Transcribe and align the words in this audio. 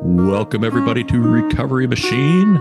Welcome, 0.00 0.64
everybody, 0.64 1.04
to 1.04 1.20
Recovery 1.20 1.86
Machine. 1.86 2.56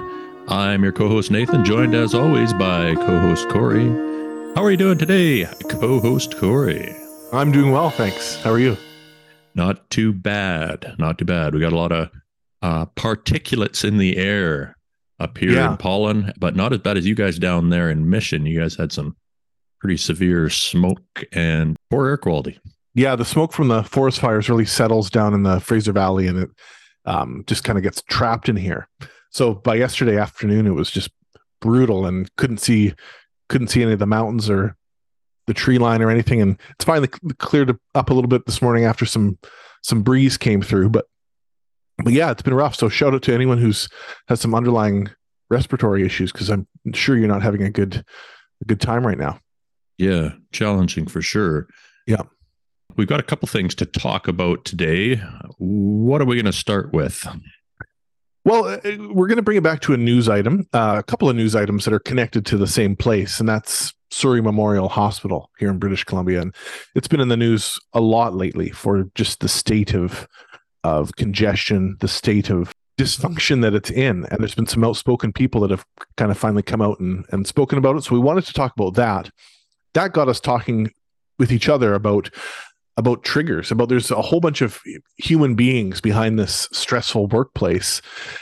I'm 0.48 0.84
your 0.84 0.92
co 0.92 1.08
host, 1.08 1.32
Nathan, 1.32 1.64
joined 1.64 1.94
as 1.96 2.14
always 2.14 2.52
by 2.54 2.96
co 2.96 3.20
host 3.20 3.48
Corey. 3.50 3.88
How 4.56 4.64
are 4.64 4.72
you 4.72 4.78
doing 4.78 4.98
today, 4.98 5.46
co 5.70 6.00
host 6.00 6.38
Corey? 6.38 6.96
I'm 7.32 7.52
doing 7.52 7.72
well, 7.72 7.90
thanks. 7.90 8.36
How 8.42 8.52
are 8.52 8.60
you? 8.60 8.76
Not 9.56 9.90
too 9.90 10.14
bad. 10.14 10.96
Not 11.00 11.18
too 11.18 11.26
bad. 11.26 11.54
We 11.54 11.60
got 11.62 11.74
a 11.74 11.78
lot 11.78 11.92
of 11.92 12.10
uh, 12.62 12.86
particulates 12.96 13.84
in 13.84 13.98
the 13.98 14.18
air 14.18 14.76
up 15.20 15.38
here 15.38 15.52
Yeah. 15.52 15.72
in 15.72 15.78
pollen, 15.78 16.34
but 16.38 16.56
not 16.56 16.74
as 16.74 16.80
bad 16.80 16.98
as 16.98 17.06
you 17.08 17.16
guys 17.16 17.40
down 17.40 17.70
there 17.70 17.90
in 17.90 18.10
Mission. 18.10 18.46
You 18.46 18.60
guys 18.62 18.76
had 18.76 18.92
some 18.92 19.16
pretty 19.80 19.98
severe 19.98 20.50
smoke 20.50 21.24
and 21.32 21.78
poor 21.90 22.08
air 22.08 22.18
quality. 22.18 22.60
Yeah, 22.96 23.16
the 23.16 23.26
smoke 23.26 23.54
from 23.54 23.68
the 23.68 23.84
forest 23.84 24.20
fires 24.20 24.50
really 24.50 24.66
settles 24.66 25.10
down 25.12 25.34
in 25.36 25.44
the 25.44 25.60
Fraser 25.60 25.92
Valley 25.94 26.26
and 26.28 26.40
it 26.40 26.50
um, 27.08 27.44
just 27.48 27.64
kind 27.64 27.78
of 27.78 27.84
gets 27.84 28.04
trapped 28.04 28.50
in 28.50 28.56
here. 28.56 28.88
So 29.32 29.56
by 29.56 29.76
yesterday 29.76 30.18
afternoon, 30.18 30.68
it 30.68 30.72
was 30.72 30.92
just 30.92 31.10
brutal 31.60 32.06
and 32.06 32.34
couldn't 32.36 32.60
see 32.60 32.94
couldn't 33.50 33.70
see 33.70 33.82
any 33.82 33.94
of 33.94 34.00
the 34.00 34.06
mountains 34.06 34.50
or 34.50 34.76
the 35.48 35.54
tree 35.54 35.78
line 35.78 36.02
or 36.02 36.12
anything. 36.12 36.42
And 36.42 36.60
it's 36.72 36.86
finally 36.86 37.08
cleared 37.40 37.76
up 37.96 38.10
a 38.10 38.14
little 38.14 38.28
bit 38.28 38.46
this 38.46 38.62
morning 38.62 38.84
after 38.84 39.06
some 39.06 39.40
some 39.82 40.04
breeze 40.04 40.38
came 40.38 40.62
through. 40.62 40.90
But 40.90 41.06
but 42.04 42.14
yeah, 42.14 42.30
it's 42.30 42.42
been 42.42 42.54
rough. 42.54 42.76
So 42.76 42.90
shout 42.90 43.14
out 43.14 43.24
to 43.24 43.34
anyone 43.34 43.58
who's 43.58 43.90
has 44.28 44.40
some 44.42 44.54
underlying 44.54 45.10
respiratory 45.50 46.06
issues 46.06 46.32
because 46.32 46.50
I'm 46.50 46.68
sure 46.94 47.18
you're 47.18 47.28
not 47.28 47.42
having 47.42 47.64
a 47.64 47.72
good 47.72 48.04
a 48.62 48.66
good 48.66 48.82
time 48.82 49.08
right 49.08 49.18
now. 49.18 49.40
Yeah, 49.98 50.34
challenging 50.52 51.08
for 51.08 51.22
sure. 51.22 51.68
Yeah. 52.06 52.24
We've 52.96 53.08
got 53.08 53.20
a 53.20 53.24
couple 53.24 53.48
things 53.48 53.76
to 53.76 53.86
talk 53.86 54.28
about 54.28 54.66
today. 54.66 55.22
What 55.58 56.22
are 56.22 56.26
we 56.26 56.36
going 56.36 56.46
to 56.46 56.54
start 56.54 56.94
with? 56.94 57.28
Well, 58.46 58.66
uh, 58.66 58.80
we're 58.84 59.28
going 59.28 59.38
to 59.38 59.42
bring 59.42 59.58
it 59.58 59.64
back 59.64 59.82
to 59.82 59.94
a 59.94 59.98
news 59.98 60.30
item, 60.30 60.68
uh, 60.74 60.96
a 61.00 61.04
couple 61.04 61.30
of 61.30 61.36
news 61.36 61.56
items 61.56 61.84
that 61.86 61.94
are 61.94 62.00
connected 62.00 62.46
to 62.48 62.58
the 62.58 62.68
same 62.68 62.96
place, 62.96 63.40
and 63.40 63.50
that's 63.50 63.94
Surrey 64.10 64.42
Memorial 64.42 64.88
Hospital 64.88 65.50
here 65.60 65.70
in 65.70 65.80
British 65.80 66.04
Columbia. 66.04 66.42
And 66.42 66.56
it's 66.96 67.08
been 67.10 67.20
in 67.20 67.28
the 67.28 67.36
news 67.36 67.78
a 67.94 68.00
lot 68.00 68.36
lately 68.36 68.70
for 68.70 69.10
just 69.16 69.42
the 69.42 69.50
state 69.50 69.94
of 69.94 70.28
of 70.84 71.16
congestion, 71.18 71.98
the 72.00 72.08
state 72.08 72.50
of 72.50 72.74
dysfunction 72.98 73.62
that 73.62 73.74
it's 73.74 73.92
in. 73.92 74.26
And 74.26 74.40
there's 74.40 74.56
been 74.56 74.68
some 74.68 74.84
outspoken 74.84 75.34
people 75.34 75.62
that 75.62 75.72
have 75.72 75.86
kind 76.16 76.32
of 76.32 76.38
finally 76.38 76.64
come 76.64 76.82
out 76.82 77.00
and, 77.00 77.26
and 77.32 77.46
spoken 77.46 77.78
about 77.78 77.98
it. 77.98 78.04
So 78.04 78.16
we 78.16 78.22
wanted 78.22 78.46
to 78.46 78.54
talk 78.54 78.74
about 78.78 78.96
that. 78.96 79.30
That 79.94 80.14
got 80.14 80.30
us 80.30 80.40
talking 80.40 80.92
with 81.38 81.52
each 81.52 81.68
other 81.68 81.94
about 81.94 82.30
about 82.98 83.24
triggers 83.24 83.72
about 83.72 83.90
there's 83.90 84.12
a 84.12 84.22
whole 84.22 84.40
bunch 84.40 84.62
of 84.62 84.82
human 85.18 85.56
beings 85.56 86.02
behind 86.02 86.38
this 86.38 86.68
stressful 86.72 87.28
workplace 87.28 88.02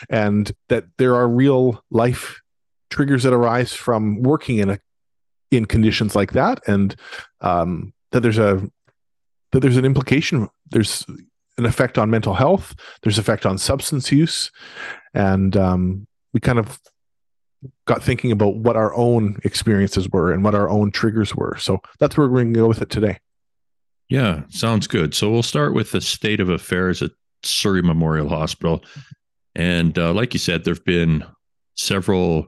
and 0.10 0.54
that 0.70 0.86
there 0.98 1.16
are 1.16 1.28
real 1.28 1.84
life 1.92 2.42
triggers 2.90 3.24
that 3.24 3.34
arise 3.34 3.74
from 3.74 4.22
working 4.24 4.58
in 4.58 4.70
a 4.70 4.80
in 5.52 5.66
conditions 5.66 6.16
like 6.16 6.32
that 6.32 6.60
and 6.68 6.96
um 7.42 7.94
that 8.12 8.22
there's 8.22 8.38
a 8.38 8.68
that 9.52 9.60
there's 9.60 9.78
an 9.78 9.86
implication 9.86 10.50
there's 10.72 11.06
an 11.58 11.66
effect 11.66 11.98
on 11.98 12.10
mental 12.10 12.34
health 12.34 12.74
there's 13.04 13.20
effect 13.20 13.46
on 13.46 13.58
substance 13.58 14.12
use 14.12 14.52
and 15.14 15.56
um 15.56 16.08
we 16.34 16.40
kind 16.40 16.60
of 16.60 16.80
got 17.86 18.04
thinking 18.04 18.32
about 18.32 18.56
what 18.58 18.76
our 18.76 18.94
own 18.96 19.40
experiences 19.44 20.10
were 20.10 20.32
and 20.32 20.44
what 20.44 20.54
our 20.54 20.70
own 20.70 20.92
triggers 20.92 21.36
were. 21.36 21.58
So 21.58 21.80
that's 22.00 22.16
where 22.18 22.28
we're 22.28 22.44
going 22.44 22.54
to 22.54 22.60
go 22.60 22.68
with 22.68 22.82
it 22.82 22.90
today 22.90 23.18
Yeah, 24.10 24.44
sounds 24.50 24.88
good. 24.88 25.14
So 25.14 25.32
we'll 25.32 25.44
start 25.44 25.74
with 25.74 25.92
the 25.92 26.02
state 26.02 26.40
of 26.40 26.50
affairs 26.50 27.02
at 27.02 27.12
Surrey 27.44 27.82
Memorial 27.82 28.30
Hospital. 28.30 28.84
And 29.56 29.98
uh, 29.98 30.14
like 30.14 30.34
you 30.34 30.40
said, 30.40 30.64
there 30.64 30.74
have 30.74 30.86
been 30.86 31.24
several 31.76 32.48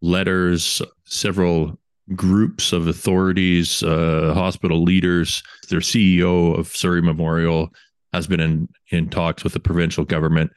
letters, 0.00 0.80
several 1.04 1.78
groups 2.14 2.72
of 2.72 2.86
authorities, 2.86 3.82
uh, 3.82 4.32
hospital 4.34 4.82
leaders. 4.82 5.42
Their 5.68 5.80
CEO 5.80 6.58
of 6.58 6.68
Surrey 6.68 7.02
Memorial 7.02 7.70
has 8.12 8.26
been 8.26 8.40
in, 8.40 8.68
in 8.90 9.10
talks 9.10 9.42
with 9.42 9.54
the 9.54 9.60
provincial 9.60 10.04
government, 10.04 10.52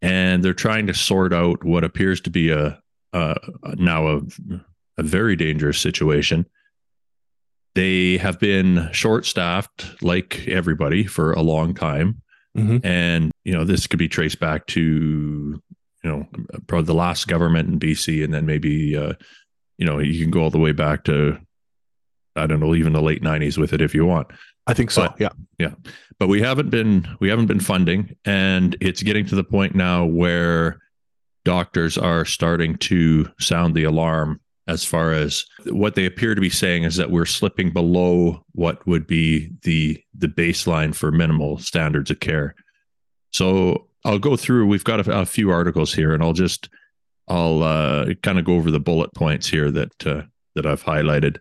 and 0.00 0.42
they're 0.42 0.54
trying 0.54 0.86
to 0.86 0.94
sort 0.94 1.32
out 1.32 1.62
what 1.64 1.84
appears 1.84 2.20
to 2.22 2.30
be 2.30 2.50
a, 2.50 2.80
a 3.12 3.36
now 3.76 4.06
a, 4.06 4.20
a 4.98 5.02
very 5.02 5.36
dangerous 5.36 5.78
situation 5.78 6.46
they 7.76 8.16
have 8.18 8.40
been 8.40 8.88
short 8.92 9.24
staffed 9.26 10.02
like 10.02 10.46
everybody 10.48 11.04
for 11.06 11.32
a 11.32 11.42
long 11.42 11.74
time. 11.74 12.20
Mhm. 12.56 12.80
and 12.84 13.30
you 13.44 13.52
know 13.52 13.64
this 13.64 13.86
could 13.86 13.98
be 13.98 14.08
traced 14.08 14.40
back 14.40 14.66
to 14.68 14.80
you 16.02 16.10
know 16.10 16.26
probably 16.66 16.86
the 16.86 16.94
last 16.94 17.28
government 17.28 17.68
in 17.68 17.78
bc 17.78 18.24
and 18.24 18.32
then 18.32 18.46
maybe 18.46 18.96
uh 18.96 19.12
you 19.76 19.84
know 19.84 19.98
you 19.98 20.18
can 20.22 20.30
go 20.30 20.40
all 20.40 20.48
the 20.50 20.58
way 20.58 20.72
back 20.72 21.04
to 21.04 21.38
i 22.34 22.46
don't 22.46 22.60
know 22.60 22.74
even 22.74 22.94
the 22.94 23.02
late 23.02 23.22
90s 23.22 23.58
with 23.58 23.74
it 23.74 23.82
if 23.82 23.94
you 23.94 24.06
want. 24.06 24.28
I 24.66 24.72
think 24.74 24.90
so 24.90 25.02
But- 25.02 25.34
yeah. 25.58 25.74
But 26.18 26.28
we 26.28 26.40
haven't 26.40 26.70
been 26.70 27.06
we 27.20 27.28
haven't 27.28 27.46
been 27.46 27.60
funding 27.60 28.16
and 28.24 28.74
it's 28.80 29.02
getting 29.02 29.26
to 29.26 29.34
the 29.36 29.44
point 29.44 29.74
now 29.74 30.06
where 30.06 30.78
doctors 31.44 31.98
are 31.98 32.24
starting 32.24 32.76
to 32.78 33.28
sound 33.38 33.74
the 33.74 33.84
alarm 33.84 34.40
as 34.68 34.84
far 34.84 35.12
as 35.12 35.44
what 35.66 35.94
they 35.94 36.06
appear 36.06 36.34
to 36.34 36.40
be 36.40 36.50
saying 36.50 36.84
is 36.84 36.96
that 36.96 37.10
we're 37.10 37.24
slipping 37.24 37.72
below 37.72 38.44
what 38.52 38.84
would 38.86 39.06
be 39.06 39.50
the 39.62 40.02
the 40.14 40.28
baseline 40.28 40.94
for 40.94 41.12
minimal 41.12 41.58
standards 41.58 42.10
of 42.10 42.20
care. 42.20 42.54
So 43.32 43.88
i'll 44.04 44.18
go 44.18 44.36
through 44.36 44.66
we've 44.66 44.84
got 44.84 45.06
a, 45.06 45.20
a 45.20 45.26
few 45.26 45.50
articles 45.50 45.92
here 45.92 46.14
and 46.14 46.22
i'll 46.22 46.32
just 46.32 46.68
i'll 47.26 47.62
uh, 47.62 48.14
kind 48.22 48.38
of 48.38 48.44
go 48.44 48.54
over 48.54 48.70
the 48.70 48.78
bullet 48.78 49.12
points 49.14 49.48
here 49.48 49.70
that 49.70 50.06
uh, 50.06 50.22
that 50.54 50.66
i've 50.66 50.84
highlighted. 50.84 51.38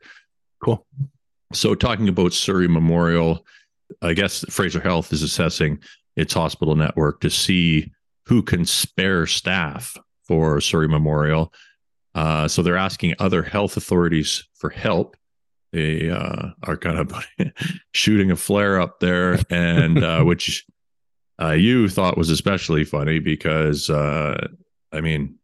Cool. 0.64 0.86
So 1.54 1.76
talking 1.76 2.10
about 2.10 2.34
surrey 2.34 2.68
memorial 2.68 3.46
I 4.02 4.14
guess 4.14 4.44
Fraser 4.50 4.80
Health 4.80 5.14
is 5.14 5.24
assessing 5.24 5.80
its 6.16 6.34
hospital 6.34 6.76
network 6.76 7.22
to 7.22 7.30
see 7.30 7.92
who 8.26 8.42
can 8.42 8.66
spare 8.66 9.28
staff 9.28 9.98
for 10.28 10.60
Surrey 10.60 10.88
Memorial. 10.88 11.54
Uh, 12.16 12.48
so 12.48 12.64
they're 12.64 12.78
asking 12.78 13.14
other 13.20 13.44
health 13.44 13.78
authorities 13.78 14.48
for 14.56 14.70
help. 14.72 15.16
They 15.74 16.10
uh, 16.10 16.50
are 16.64 16.78
kind 16.78 16.98
of 16.98 17.14
shooting 17.94 18.32
a 18.32 18.36
flare 18.38 18.80
up 18.80 19.00
there, 19.02 19.38
and 19.50 20.02
uh, 20.04 20.24
which 20.24 20.66
uh, 21.42 21.52
you 21.52 21.90
thought 21.90 22.18
was 22.18 22.30
especially 22.30 22.86
funny 22.86 23.20
because, 23.20 23.90
uh, 23.90 24.48
I 24.94 25.02
mean, 25.02 25.36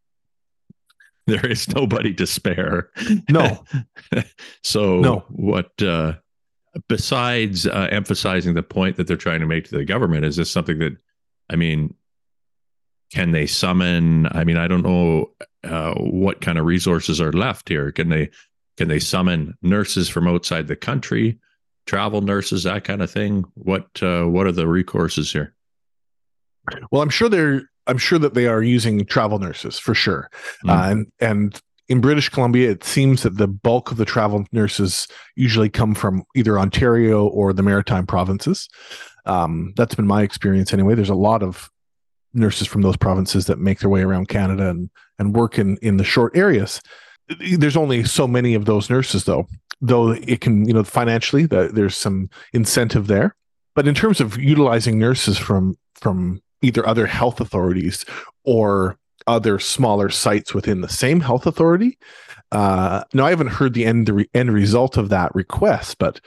there 1.28 1.46
is 1.46 1.68
nobody 1.68 2.14
to 2.16 2.26
spare. 2.26 2.90
no 3.30 3.64
so 4.64 5.00
No. 5.02 5.26
what 5.30 5.70
uh 5.84 6.14
besides 6.88 7.68
uh, 7.68 7.88
emphasizing 7.92 8.54
the 8.54 8.64
point 8.64 8.96
that 8.96 9.06
they're 9.08 9.18
trying 9.18 9.42
to 9.42 9.46
make 9.46 9.66
to 9.70 9.78
the 9.78 9.86
government 9.86 10.24
is 10.26 10.38
this 10.38 10.50
something 10.50 10.80
that 10.80 10.94
i 11.50 11.56
mean 11.56 11.94
can 13.14 13.32
they 13.32 13.46
summon 13.46 14.26
i 14.32 14.44
mean 14.44 14.58
i 14.58 14.68
don't 14.68 14.84
know 14.84 15.30
uh, 15.64 15.94
what 15.96 16.42
kind 16.42 16.58
of 16.58 16.66
resources 16.66 17.22
are 17.22 17.32
left 17.32 17.70
here 17.70 17.92
can 17.92 18.10
they 18.10 18.30
can 18.78 18.88
they 18.88 19.00
summon 19.00 19.58
nurses 19.62 20.10
from 20.10 20.28
outside 20.28 20.68
the 20.68 20.76
country 20.76 21.40
travel 21.86 22.22
nurses 22.22 22.64
that 22.64 22.84
kind 22.84 23.02
of 23.02 23.12
thing 23.12 23.44
what 23.56 23.88
uh, 24.02 24.24
what 24.24 24.48
are 24.48 24.52
the 24.52 24.66
recourses 24.66 25.32
here 25.32 25.54
Well, 26.92 27.02
I'm 27.02 27.10
sure 27.10 27.30
they're 27.30 27.70
I'm 27.88 27.98
sure 27.98 28.20
that 28.20 28.36
they 28.36 28.48
are 28.48 28.62
using 28.62 29.06
travel 29.06 29.40
nurses 29.40 29.80
for 29.80 29.94
sure. 29.94 30.30
Mm. 30.66 30.70
Uh, 30.70 30.92
and 30.92 31.12
and 31.20 31.62
in 31.88 32.00
British 32.00 32.30
Columbia, 32.30 32.72
it 32.72 32.84
seems 32.84 33.24
that 33.24 33.38
the 33.38 33.48
bulk 33.48 33.92
of 33.92 33.98
the 33.98 34.06
travel 34.06 34.46
nurses 34.52 35.08
usually 35.36 35.70
come 35.70 35.94
from 35.94 36.24
either 36.36 36.58
Ontario 36.58 37.28
or 37.28 37.52
the 37.52 37.64
Maritime 37.64 38.06
provinces. 38.06 38.70
Um, 39.26 39.74
that's 39.76 39.96
been 39.96 40.08
my 40.08 40.22
experience 40.22 40.74
anyway. 40.74 40.96
There's 40.96 41.10
a 41.10 41.16
lot 41.16 41.44
of 41.44 41.70
nurses 42.34 42.68
from 42.68 42.82
those 42.82 42.98
provinces 42.98 43.46
that 43.46 43.60
make 43.60 43.80
their 43.80 43.90
way 43.90 44.02
around 44.02 44.28
Canada 44.30 44.70
and 44.70 44.90
and 45.20 45.36
work 45.36 45.60
in 45.60 45.78
in 45.78 45.98
the 45.98 46.04
short 46.04 46.36
areas. 46.36 46.82
There's 47.40 47.78
only 47.78 48.04
so 48.04 48.28
many 48.28 48.56
of 48.56 48.66
those 48.66 48.90
nurses, 48.90 49.24
though. 49.24 49.48
Though 49.80 50.10
it 50.12 50.42
can, 50.42 50.68
you 50.68 50.74
know, 50.74 50.84
financially, 50.84 51.46
there's 51.46 51.98
some 51.98 52.30
incentive 52.54 53.08
there. 53.08 53.36
But 53.74 53.88
in 53.88 53.96
terms 53.96 54.20
of 54.20 54.38
utilizing 54.38 55.00
nurses 55.00 55.38
from 55.38 55.78
from 55.96 56.42
either 56.62 56.88
other 56.88 57.08
health 57.08 57.42
authorities 57.42 58.06
or 58.44 58.98
other 59.28 59.60
smaller 59.60 60.10
sites 60.10 60.54
within 60.54 60.82
the 60.82 60.90
same 60.90 61.22
health 61.22 61.46
authority. 61.46 61.98
Uh, 62.52 63.04
now, 63.14 63.26
I 63.26 63.30
haven't 63.30 63.48
heard 63.48 63.74
the 63.74 63.86
end 63.86 64.08
the 64.08 64.14
re- 64.14 64.30
end 64.34 64.52
result 64.52 64.98
of 64.98 65.10
that 65.10 65.34
request, 65.34 65.98
but 66.00 66.20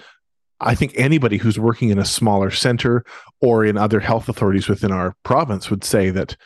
I 0.64 0.74
think 0.74 0.92
anybody 0.96 1.36
who's 1.36 1.58
working 1.58 1.90
in 1.90 1.98
a 1.98 2.04
smaller 2.04 2.50
center 2.50 3.04
or 3.40 3.64
in 3.64 3.76
other 3.76 4.00
health 4.00 4.28
authorities 4.28 4.68
within 4.68 4.92
our 4.92 5.14
province 5.22 5.70
would 5.70 5.84
say 5.84 6.10
that 6.10 6.36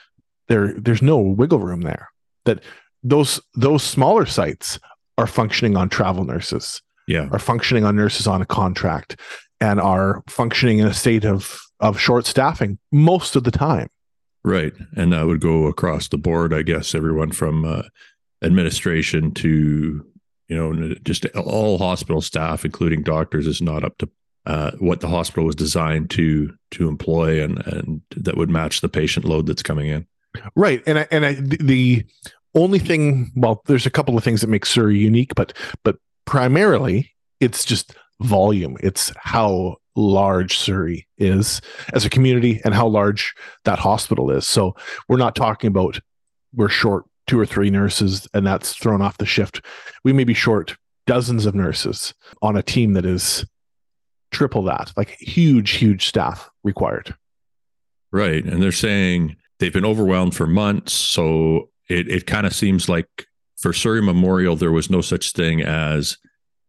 there 0.48 0.74
there's 0.74 1.02
no 1.02 1.18
wiggle 1.18 1.60
room 1.60 1.82
there. 1.82 2.08
That 2.44 2.62
those 3.02 3.40
those 3.54 3.82
smaller 3.82 4.26
sites 4.26 4.78
are 5.16 5.26
functioning 5.26 5.76
on 5.76 5.88
travel 5.88 6.24
nurses, 6.24 6.82
yeah 7.06 7.28
are 7.32 7.38
functioning 7.38 7.84
on 7.84 7.96
nurses 7.96 8.26
on 8.26 8.42
a 8.42 8.46
contract, 8.46 9.20
and 9.60 9.80
are 9.80 10.22
functioning 10.28 10.78
in 10.78 10.86
a 10.86 10.94
state 10.94 11.24
of 11.24 11.58
of 11.80 11.98
short 11.98 12.26
staffing 12.26 12.78
most 12.92 13.36
of 13.36 13.44
the 13.44 13.50
time. 13.50 13.88
Right. 14.44 14.72
And 14.96 15.12
that 15.12 15.26
would 15.26 15.40
go 15.40 15.66
across 15.66 16.08
the 16.08 16.18
board, 16.18 16.54
I 16.54 16.62
guess, 16.62 16.94
everyone 16.94 17.32
from 17.32 17.64
uh, 17.64 17.82
administration 18.42 19.32
to, 19.34 20.06
you 20.48 20.56
know, 20.56 20.94
just 21.02 21.26
all 21.36 21.78
hospital 21.78 22.20
staff, 22.20 22.64
including 22.64 23.02
doctors, 23.02 23.46
is 23.46 23.60
not 23.60 23.84
up 23.84 23.98
to 23.98 24.08
uh, 24.46 24.70
what 24.78 25.00
the 25.00 25.08
hospital 25.08 25.44
was 25.44 25.54
designed 25.54 26.10
to 26.10 26.54
to 26.70 26.88
employ 26.88 27.42
and 27.42 27.66
and 27.66 28.00
that 28.16 28.36
would 28.36 28.48
match 28.48 28.80
the 28.80 28.88
patient 28.88 29.26
load 29.26 29.46
that's 29.46 29.62
coming 29.62 29.88
in. 29.88 30.06
Right. 30.54 30.82
And 30.86 31.00
I, 31.00 31.08
and 31.10 31.26
I, 31.26 31.34
the 31.34 32.04
only 32.54 32.78
thing, 32.78 33.32
well, 33.34 33.62
there's 33.66 33.86
a 33.86 33.90
couple 33.90 34.16
of 34.16 34.24
things 34.24 34.40
that 34.40 34.48
make 34.48 34.66
Surrey 34.66 34.98
unique, 34.98 35.34
but 35.34 35.52
but 35.84 35.96
primarily 36.24 37.14
it's 37.40 37.64
just 37.64 37.94
volume. 38.20 38.76
It's 38.80 39.12
how 39.16 39.76
large 39.96 40.58
Surrey 40.58 41.06
is 41.18 41.60
as 41.92 42.04
a 42.04 42.10
community 42.10 42.60
and 42.64 42.74
how 42.74 42.86
large 42.86 43.34
that 43.64 43.78
hospital 43.78 44.30
is. 44.30 44.46
So 44.46 44.74
we're 45.08 45.18
not 45.18 45.34
talking 45.34 45.68
about 45.68 46.00
we're 46.54 46.68
short 46.68 47.04
two 47.28 47.38
or 47.38 47.46
three 47.46 47.70
nurses 47.70 48.26
and 48.34 48.44
that's 48.44 48.74
thrown 48.74 49.00
off 49.00 49.18
the 49.18 49.26
shift. 49.26 49.64
We 50.02 50.12
may 50.12 50.24
be 50.24 50.34
short 50.34 50.76
dozens 51.06 51.46
of 51.46 51.54
nurses 51.54 52.12
on 52.42 52.56
a 52.56 52.62
team 52.62 52.94
that 52.94 53.06
is 53.06 53.46
triple 54.32 54.62
that, 54.64 54.92
like 54.96 55.10
huge, 55.20 55.72
huge 55.72 56.06
staff 56.06 56.50
required. 56.64 57.14
Right. 58.10 58.44
And 58.44 58.62
they're 58.62 58.72
saying 58.72 59.36
they've 59.58 59.72
been 59.72 59.84
overwhelmed 59.84 60.34
for 60.34 60.46
months. 60.46 60.92
So 60.92 61.70
it, 61.88 62.08
it 62.08 62.26
kind 62.26 62.46
of 62.46 62.54
seems 62.54 62.88
like 62.88 63.26
for 63.56 63.72
Surrey 63.72 64.02
Memorial, 64.02 64.56
there 64.56 64.72
was 64.72 64.90
no 64.90 65.00
such 65.00 65.32
thing 65.32 65.62
as, 65.62 66.16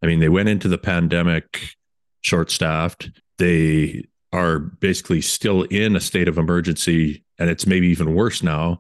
I 0.04 0.08
mean, 0.08 0.20
they 0.20 0.30
went 0.30 0.50
into 0.50 0.68
the 0.68 0.78
pandemic 0.78 1.76
short 2.22 2.52
staffed. 2.52 3.10
They 3.38 4.06
are 4.34 4.60
basically 4.60 5.22
still 5.22 5.64
in 5.64 5.96
a 5.96 6.02
state 6.02 6.28
of 6.28 6.38
emergency, 6.38 7.24
and 7.38 7.50
it's 7.50 7.66
maybe 7.66 7.88
even 7.88 8.16
worse 8.16 8.44
now 8.44 8.80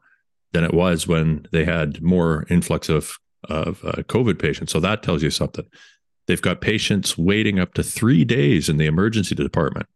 than 0.51 0.63
it 0.63 0.73
was 0.73 1.07
when 1.07 1.47
they 1.51 1.65
had 1.65 2.01
more 2.01 2.45
influx 2.49 2.89
of 2.89 3.17
of 3.45 3.83
uh, 3.85 4.03
COVID 4.03 4.37
patients. 4.37 4.71
So 4.71 4.79
that 4.81 5.01
tells 5.01 5.23
you 5.23 5.29
something. 5.29 5.65
They've 6.27 6.41
got 6.41 6.61
patients 6.61 7.17
waiting 7.17 7.57
up 7.57 7.73
to 7.75 7.83
three 7.83 8.25
days 8.25 8.67
in 8.69 8.77
the 8.77 8.85
emergency 8.85 9.33
department. 9.33 9.87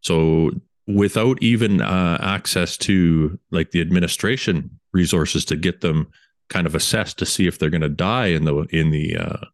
So 0.00 0.52
without 0.86 1.42
even 1.42 1.80
uh, 1.80 2.18
access 2.20 2.76
to 2.76 3.38
like 3.50 3.70
the 3.72 3.80
administration 3.80 4.78
resources 4.92 5.44
to 5.46 5.56
get 5.56 5.80
them 5.80 6.08
kind 6.48 6.66
of 6.66 6.74
assessed 6.74 7.18
to 7.18 7.26
see 7.26 7.46
if 7.46 7.58
they're 7.58 7.70
going 7.70 7.80
to 7.80 7.88
die 7.88 8.26
in 8.26 8.44
the 8.44 8.54
in 8.70 8.90
the 8.90 9.16
uh, 9.16 9.44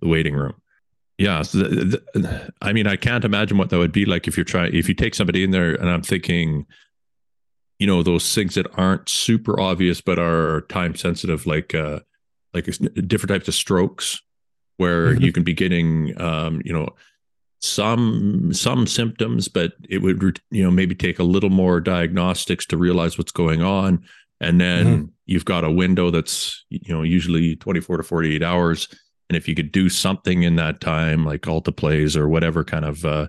the 0.00 0.08
waiting 0.08 0.34
room 0.34 0.54
yeah 1.18 1.42
the, 1.42 2.00
the, 2.14 2.52
i 2.62 2.72
mean 2.72 2.86
i 2.86 2.94
can't 2.94 3.24
imagine 3.24 3.58
what 3.58 3.70
that 3.70 3.78
would 3.78 3.92
be 3.92 4.04
like 4.04 4.28
if 4.28 4.36
you're 4.36 4.44
trying 4.44 4.72
if 4.72 4.88
you 4.88 4.94
take 4.94 5.14
somebody 5.14 5.42
in 5.42 5.50
there 5.50 5.74
and 5.74 5.90
i'm 5.90 6.02
thinking 6.02 6.64
you 7.78 7.86
know 7.86 8.02
those 8.02 8.34
things 8.34 8.54
that 8.54 8.66
aren't 8.76 9.08
super 9.08 9.58
obvious 9.60 10.00
but 10.00 10.18
are 10.18 10.62
time 10.62 10.94
sensitive 10.94 11.46
like 11.46 11.74
uh 11.74 12.00
like 12.54 12.64
different 13.06 13.28
types 13.28 13.48
of 13.48 13.54
strokes 13.54 14.20
where 14.76 15.12
mm-hmm. 15.12 15.22
you 15.22 15.32
can 15.32 15.42
be 15.42 15.54
getting 15.54 16.20
um 16.20 16.60
you 16.64 16.72
know 16.72 16.88
some 17.60 18.52
some 18.52 18.86
symptoms 18.86 19.48
but 19.48 19.72
it 19.88 19.98
would 19.98 20.40
you 20.50 20.62
know 20.62 20.70
maybe 20.70 20.94
take 20.94 21.18
a 21.18 21.24
little 21.24 21.50
more 21.50 21.80
diagnostics 21.80 22.64
to 22.64 22.76
realize 22.76 23.18
what's 23.18 23.32
going 23.32 23.62
on 23.62 24.02
and 24.40 24.60
then 24.60 24.86
mm-hmm. 24.86 25.04
you've 25.26 25.44
got 25.44 25.64
a 25.64 25.70
window 25.70 26.10
that's 26.10 26.64
you 26.70 26.94
know 26.94 27.02
usually 27.02 27.56
24 27.56 27.96
to 27.96 28.02
48 28.02 28.42
hours 28.42 28.88
and 29.28 29.36
if 29.36 29.46
you 29.46 29.54
could 29.54 29.72
do 29.72 29.88
something 29.88 30.42
in 30.42 30.56
that 30.56 30.80
time, 30.80 31.24
like 31.24 31.42
alteplase 31.42 32.16
or 32.16 32.28
whatever 32.28 32.64
kind 32.64 32.84
of 32.84 33.04
uh, 33.04 33.28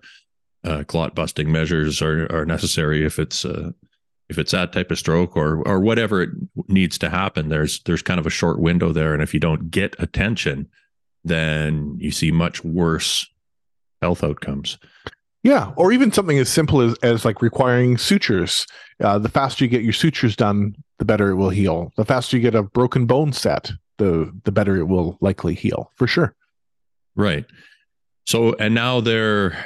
uh, 0.64 0.84
clot 0.88 1.14
busting 1.14 1.52
measures 1.52 2.02
are, 2.02 2.26
are 2.32 2.46
necessary, 2.46 3.06
if 3.06 3.20
it's 3.20 3.44
uh, 3.44 3.72
if 4.30 4.38
it's 4.38 4.52
that 4.52 4.72
type 4.72 4.92
of 4.92 5.00
stroke 5.00 5.36
or 5.36 5.62
or 5.68 5.80
whatever 5.80 6.22
it 6.22 6.30
needs 6.68 6.98
to 7.00 7.10
happen, 7.10 7.50
there's 7.50 7.82
there's 7.84 8.02
kind 8.02 8.20
of 8.20 8.28
a 8.28 8.32
short 8.32 8.60
window 8.60 8.94
there, 8.94 9.14
and 9.14 9.24
if 9.24 9.34
you 9.34 9.40
don't 9.40 9.72
get 9.72 9.96
attention, 10.00 10.68
then 11.24 11.96
you 12.00 12.12
see 12.12 12.32
much 12.32 12.64
worse 12.64 13.28
health 14.02 14.24
outcomes. 14.24 14.78
Yeah, 15.44 15.72
or 15.78 15.92
even 15.92 16.12
something 16.12 16.38
as 16.38 16.50
simple 16.50 16.82
as, 16.82 16.96
as 17.02 17.26
like 17.26 17.42
requiring 17.42 17.98
sutures. 17.98 18.68
Uh, 19.02 19.18
the 19.18 19.30
faster 19.30 19.64
you 19.64 19.70
get 19.70 19.84
your 19.84 19.94
sutures 19.94 20.36
done, 20.36 20.76
the 20.98 21.06
better 21.06 21.30
it 21.30 21.36
will 21.36 21.50
heal. 21.50 21.94
The 21.96 22.06
faster 22.06 22.36
you 22.36 22.44
get 22.44 22.56
a 22.56 22.64
broken 22.64 23.06
bone 23.06 23.34
set, 23.34 23.72
the 23.98 24.32
the 24.44 24.52
better 24.52 24.78
it 24.78 24.88
will 24.88 25.18
likely 25.22 25.56
heal 25.56 25.92
for 25.96 26.08
sure. 26.08 26.36
Right. 27.16 27.46
So 28.28 28.54
and 28.60 28.76
now 28.76 29.02
they're 29.02 29.58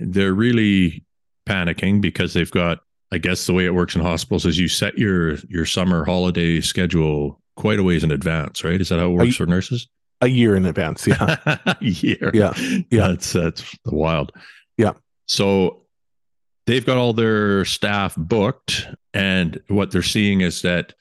they're 0.00 0.34
really 0.34 1.04
panicking 1.46 2.00
because 2.00 2.34
they've 2.34 2.50
got 2.50 2.80
I 3.12 3.18
guess 3.18 3.46
the 3.46 3.52
way 3.52 3.66
it 3.66 3.74
works 3.74 3.94
in 3.94 4.00
hospitals 4.00 4.46
is 4.46 4.58
you 4.58 4.68
set 4.68 4.98
your 4.98 5.34
your 5.48 5.66
summer 5.66 6.04
holiday 6.04 6.60
schedule 6.60 7.40
quite 7.56 7.78
a 7.78 7.82
ways 7.82 8.02
in 8.02 8.10
advance, 8.10 8.64
right? 8.64 8.80
Is 8.80 8.88
that 8.88 8.98
how 8.98 9.10
it 9.10 9.14
works 9.14 9.34
a, 9.34 9.38
for 9.38 9.46
nurses? 9.46 9.86
A 10.22 10.28
year 10.28 10.56
in 10.56 10.64
advance, 10.64 11.06
yeah. 11.06 11.36
a 11.46 11.76
year. 11.80 12.30
Yeah. 12.32 12.54
Yeah. 12.90 13.08
That's 13.08 13.32
that's 13.32 13.76
wild. 13.84 14.32
Yeah. 14.78 14.94
So 15.26 15.82
they've 16.66 16.84
got 16.84 16.96
all 16.96 17.12
their 17.12 17.64
staff 17.64 18.16
booked 18.16 18.88
and 19.12 19.60
what 19.68 19.90
they're 19.90 20.02
seeing 20.02 20.40
is 20.40 20.62
that 20.62 20.94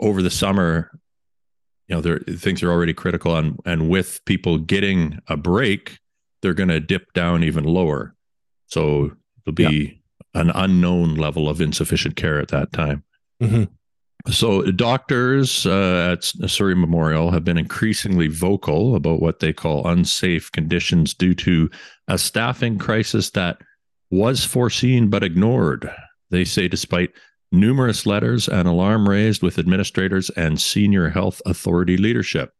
over 0.00 0.22
the 0.22 0.30
summer 0.30 0.90
you 1.88 1.96
know, 1.96 2.02
there 2.02 2.18
things 2.18 2.62
are 2.62 2.70
already 2.70 2.92
critical, 2.92 3.34
and 3.36 3.58
and 3.64 3.88
with 3.88 4.24
people 4.26 4.58
getting 4.58 5.20
a 5.26 5.36
break, 5.36 5.98
they're 6.42 6.54
going 6.54 6.68
to 6.68 6.80
dip 6.80 7.12
down 7.14 7.42
even 7.42 7.64
lower. 7.64 8.14
So 8.66 9.12
it'll 9.42 9.54
be 9.54 9.62
yeah. 9.64 9.97
An 10.34 10.50
unknown 10.50 11.14
level 11.14 11.48
of 11.48 11.60
insufficient 11.60 12.16
care 12.16 12.40
at 12.40 12.48
that 12.48 12.72
time. 12.72 13.02
Mm-hmm. 13.42 13.64
So 14.30 14.62
doctors 14.72 15.64
uh, 15.64 16.16
at 16.16 16.24
Surrey 16.50 16.74
Memorial 16.74 17.30
have 17.30 17.44
been 17.44 17.56
increasingly 17.56 18.28
vocal 18.28 18.94
about 18.94 19.22
what 19.22 19.38
they 19.38 19.52
call 19.52 19.86
unsafe 19.86 20.52
conditions 20.52 21.14
due 21.14 21.34
to 21.34 21.70
a 22.08 22.18
staffing 22.18 22.78
crisis 22.78 23.30
that 23.30 23.58
was 24.10 24.44
foreseen 24.44 25.08
but 25.08 25.22
ignored. 25.22 25.90
They 26.30 26.44
say, 26.44 26.68
despite 26.68 27.12
numerous 27.52 28.04
letters 28.04 28.48
and 28.48 28.68
alarm 28.68 29.08
raised 29.08 29.42
with 29.42 29.58
administrators 29.58 30.30
and 30.30 30.60
senior 30.60 31.08
health 31.08 31.40
authority 31.46 31.96
leadership. 31.96 32.52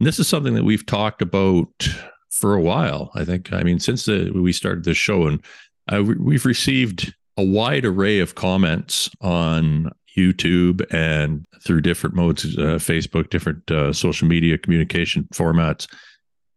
And 0.00 0.06
this 0.06 0.18
is 0.18 0.26
something 0.26 0.54
that 0.54 0.64
we've 0.64 0.86
talked 0.86 1.22
about 1.22 1.88
for 2.30 2.54
a 2.54 2.60
while. 2.60 3.10
I 3.14 3.24
think, 3.24 3.52
I 3.52 3.62
mean, 3.62 3.78
since 3.78 4.06
the, 4.06 4.30
we 4.30 4.52
started 4.52 4.84
this 4.84 4.96
show, 4.96 5.26
and 5.26 5.40
uh, 5.88 6.02
we, 6.02 6.34
have 6.34 6.44
received 6.44 7.14
a 7.36 7.44
wide 7.44 7.84
array 7.84 8.18
of 8.20 8.34
comments 8.34 9.08
on 9.20 9.90
YouTube 10.16 10.84
and 10.92 11.46
through 11.64 11.80
different 11.80 12.14
modes, 12.14 12.44
uh, 12.58 12.78
Facebook, 12.78 13.30
different 13.30 13.70
uh, 13.70 13.92
social 13.92 14.26
media 14.26 14.58
communication 14.58 15.28
formats 15.32 15.86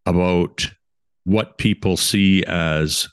about 0.06 0.70
what 1.26 1.58
people 1.58 1.96
see 1.96 2.44
as 2.46 3.08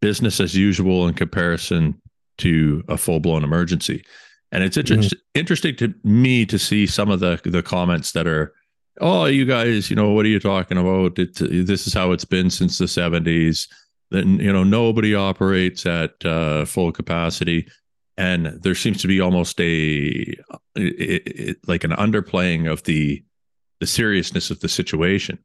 business 0.00 0.40
as 0.40 0.54
usual 0.54 1.08
in 1.08 1.14
comparison 1.14 2.00
to 2.36 2.84
a 2.88 2.96
full 2.96 3.18
blown 3.18 3.42
emergency. 3.42 4.04
And 4.52 4.62
it's 4.62 4.76
mm-hmm. 4.76 4.94
inter- 4.94 5.08
mm. 5.08 5.20
interesting 5.34 5.76
to 5.76 5.94
me 6.04 6.46
to 6.46 6.58
see 6.58 6.86
some 6.86 7.10
of 7.10 7.20
the 7.20 7.40
the 7.44 7.62
comments 7.62 8.12
that 8.12 8.26
are, 8.26 8.52
oh, 9.00 9.24
you 9.24 9.44
guys, 9.44 9.90
you 9.90 9.96
know, 9.96 10.10
what 10.10 10.24
are 10.24 10.30
you 10.30 10.40
talking 10.40 10.78
about? 10.78 11.18
It, 11.18 11.34
this 11.36 11.86
is 11.86 11.94
how 11.94 12.12
it's 12.12 12.24
been 12.24 12.50
since 12.50 12.78
the 12.78 12.84
70s 12.84 13.66
that 14.10 14.26
you 14.26 14.52
know 14.52 14.64
nobody 14.64 15.14
operates 15.14 15.86
at 15.86 16.24
uh, 16.24 16.64
full 16.64 16.92
capacity 16.92 17.68
and 18.16 18.46
there 18.46 18.74
seems 18.74 19.00
to 19.00 19.08
be 19.08 19.20
almost 19.20 19.60
a 19.60 20.34
it, 20.74 21.22
it, 21.26 21.56
like 21.66 21.84
an 21.84 21.92
underplaying 21.92 22.70
of 22.70 22.82
the 22.84 23.22
the 23.80 23.86
seriousness 23.86 24.50
of 24.50 24.60
the 24.60 24.68
situation 24.68 25.38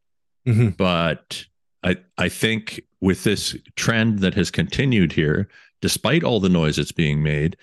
mm-hmm. 0.48 0.70
but 0.70 1.46
i 1.84 1.96
i 2.17 2.27
think 2.27 2.82
with 3.01 3.24
this 3.24 3.55
trend 3.75 4.20
that 4.20 4.34
has 4.34 4.50
continued 4.50 5.12
here 5.12 5.48
despite 5.82 6.24
all 6.24 6.39
the 6.39 6.50
noise 6.50 6.77
that's 6.77 6.91
being 6.91 7.22
made 7.22 7.55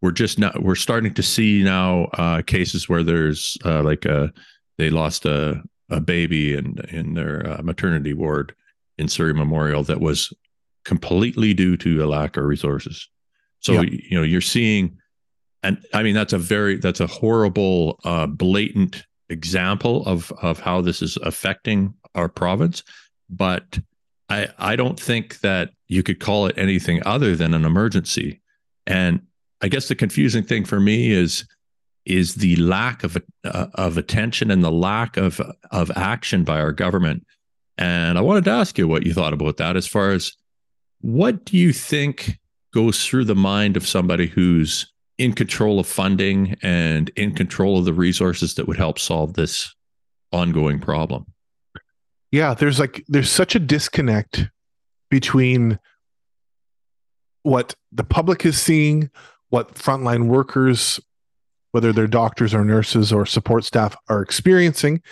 we're 0.00 0.10
just 0.10 0.38
not 0.38 0.62
we're 0.62 0.74
starting 0.74 1.14
to 1.14 1.22
see 1.22 1.62
now 1.62 2.04
uh, 2.14 2.42
cases 2.42 2.88
where 2.88 3.02
there's 3.02 3.56
uh, 3.64 3.82
like 3.82 4.04
a 4.04 4.32
they 4.78 4.90
lost 4.90 5.24
a 5.24 5.62
a 5.90 6.00
baby 6.00 6.54
in 6.54 6.76
in 6.90 7.14
their 7.14 7.46
uh, 7.46 7.62
maternity 7.62 8.12
ward 8.12 8.54
in 8.98 9.08
Surrey 9.08 9.34
Memorial 9.34 9.82
that 9.82 10.00
was 10.00 10.32
completely 10.84 11.54
due 11.54 11.76
to 11.78 12.04
a 12.04 12.06
lack 12.06 12.36
of 12.36 12.44
resources. 12.44 13.08
So 13.60 13.72
yeah. 13.72 13.82
you 13.82 14.18
know 14.18 14.22
you're 14.22 14.40
seeing, 14.40 14.98
and 15.62 15.78
I 15.92 16.02
mean 16.02 16.14
that's 16.14 16.32
a 16.32 16.38
very 16.38 16.76
that's 16.76 17.00
a 17.00 17.06
horrible, 17.06 17.98
uh, 18.04 18.26
blatant 18.26 19.04
example 19.30 20.04
of 20.06 20.32
of 20.42 20.60
how 20.60 20.80
this 20.80 21.02
is 21.02 21.16
affecting 21.18 21.94
our 22.14 22.28
province. 22.28 22.82
But 23.30 23.78
I 24.28 24.48
I 24.58 24.76
don't 24.76 25.00
think 25.00 25.40
that 25.40 25.70
you 25.88 26.02
could 26.02 26.20
call 26.20 26.46
it 26.46 26.58
anything 26.58 27.02
other 27.06 27.36
than 27.36 27.54
an 27.54 27.64
emergency. 27.64 28.40
And 28.86 29.22
I 29.62 29.68
guess 29.68 29.88
the 29.88 29.94
confusing 29.94 30.44
thing 30.44 30.64
for 30.64 30.80
me 30.80 31.10
is 31.10 31.46
is 32.04 32.34
the 32.34 32.56
lack 32.56 33.02
of 33.02 33.16
uh, 33.44 33.66
of 33.74 33.96
attention 33.96 34.50
and 34.50 34.62
the 34.62 34.70
lack 34.70 35.16
of 35.16 35.40
of 35.70 35.90
action 35.96 36.44
by 36.44 36.60
our 36.60 36.72
government. 36.72 37.26
And 37.78 38.18
I 38.18 38.20
wanted 38.20 38.44
to 38.44 38.50
ask 38.50 38.78
you 38.78 38.86
what 38.86 39.06
you 39.06 39.14
thought 39.14 39.32
about 39.32 39.56
that 39.56 39.76
as 39.76 39.86
far 39.86 40.10
as 40.10 40.32
what 41.04 41.44
do 41.44 41.58
you 41.58 41.70
think 41.70 42.38
goes 42.72 43.04
through 43.04 43.26
the 43.26 43.34
mind 43.34 43.76
of 43.76 43.86
somebody 43.86 44.26
who's 44.26 44.90
in 45.18 45.34
control 45.34 45.78
of 45.78 45.86
funding 45.86 46.56
and 46.62 47.10
in 47.10 47.34
control 47.34 47.78
of 47.78 47.84
the 47.84 47.92
resources 47.92 48.54
that 48.54 48.66
would 48.66 48.78
help 48.78 48.98
solve 48.98 49.34
this 49.34 49.74
ongoing 50.32 50.80
problem. 50.80 51.26
Yeah, 52.32 52.54
there's 52.54 52.80
like 52.80 53.04
there's 53.06 53.30
such 53.30 53.54
a 53.54 53.60
disconnect 53.60 54.48
between 55.10 55.78
what 57.42 57.74
the 57.92 58.02
public 58.02 58.46
is 58.46 58.60
seeing, 58.60 59.10
what 59.50 59.74
frontline 59.74 60.26
workers, 60.26 60.98
whether 61.72 61.92
they're 61.92 62.06
doctors 62.06 62.54
or 62.54 62.64
nurses 62.64 63.12
or 63.12 63.26
support 63.26 63.64
staff, 63.64 63.94
are 64.08 64.22
experiencing, 64.22 65.02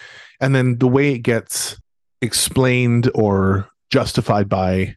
and 0.40 0.54
then 0.54 0.78
the 0.78 0.88
way 0.88 1.12
it 1.12 1.18
gets 1.18 1.78
explained 2.22 3.10
or 3.14 3.68
justified 3.90 4.48
by 4.48 4.96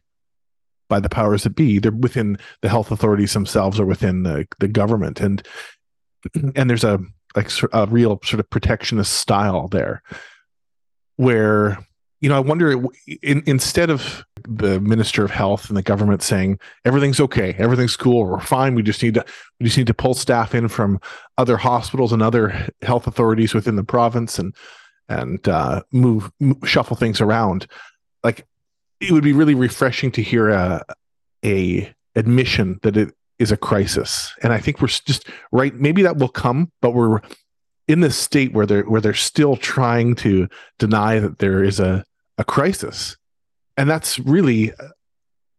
by 0.88 1.00
the 1.00 1.08
powers 1.08 1.42
that 1.42 1.50
be. 1.50 1.78
They're 1.78 1.92
within 1.92 2.38
the 2.62 2.68
health 2.68 2.90
authorities 2.90 3.32
themselves 3.32 3.80
or 3.80 3.86
within 3.86 4.22
the, 4.22 4.46
the 4.58 4.68
government. 4.68 5.20
And 5.20 5.46
and 6.54 6.70
there's 6.70 6.84
a 6.84 7.00
like 7.34 7.50
a 7.72 7.86
real 7.86 8.18
sort 8.24 8.40
of 8.40 8.48
protectionist 8.50 9.12
style 9.12 9.68
there 9.68 10.02
where 11.16 11.78
you 12.20 12.28
know 12.28 12.36
i 12.36 12.40
wonder 12.40 12.82
in, 13.22 13.42
instead 13.46 13.90
of 13.90 14.24
the 14.48 14.80
minister 14.80 15.24
of 15.24 15.30
health 15.30 15.68
and 15.68 15.76
the 15.76 15.82
government 15.82 16.22
saying 16.22 16.58
everything's 16.84 17.20
okay 17.20 17.54
everything's 17.58 17.96
cool 17.96 18.24
we're 18.24 18.40
fine 18.40 18.74
we 18.74 18.82
just 18.82 19.02
need 19.02 19.14
to 19.14 19.24
we 19.60 19.64
just 19.64 19.76
need 19.76 19.86
to 19.86 19.94
pull 19.94 20.14
staff 20.14 20.54
in 20.54 20.66
from 20.68 20.98
other 21.36 21.56
hospitals 21.56 22.12
and 22.12 22.22
other 22.22 22.68
health 22.82 23.06
authorities 23.06 23.54
within 23.54 23.76
the 23.76 23.84
province 23.84 24.38
and 24.38 24.54
and 25.08 25.48
uh, 25.48 25.82
move, 25.92 26.32
move 26.40 26.56
shuffle 26.64 26.96
things 26.96 27.20
around 27.20 27.66
like 28.24 28.46
it 29.00 29.12
would 29.12 29.24
be 29.24 29.32
really 29.32 29.54
refreshing 29.54 30.10
to 30.12 30.22
hear 30.22 30.50
a 30.50 30.84
a 31.44 31.92
admission 32.14 32.78
that 32.82 32.96
it 32.96 33.14
is 33.38 33.52
a 33.52 33.56
crisis. 33.56 34.32
And 34.42 34.52
i 34.52 34.58
think 34.58 34.80
we're 34.80 34.88
just 34.88 35.28
right 35.52 35.74
maybe 35.74 36.02
that 36.02 36.16
will 36.16 36.28
come 36.28 36.72
but 36.80 36.92
we're 36.92 37.20
in 37.88 38.00
this 38.00 38.16
state 38.16 38.52
where 38.52 38.66
they're 38.66 38.84
where 38.84 39.00
they're 39.00 39.14
still 39.14 39.56
trying 39.56 40.14
to 40.16 40.48
deny 40.78 41.18
that 41.18 41.38
there 41.38 41.62
is 41.62 41.80
a 41.80 42.04
a 42.38 42.44
crisis. 42.44 43.16
And 43.76 43.88
that's 43.90 44.18
really 44.18 44.72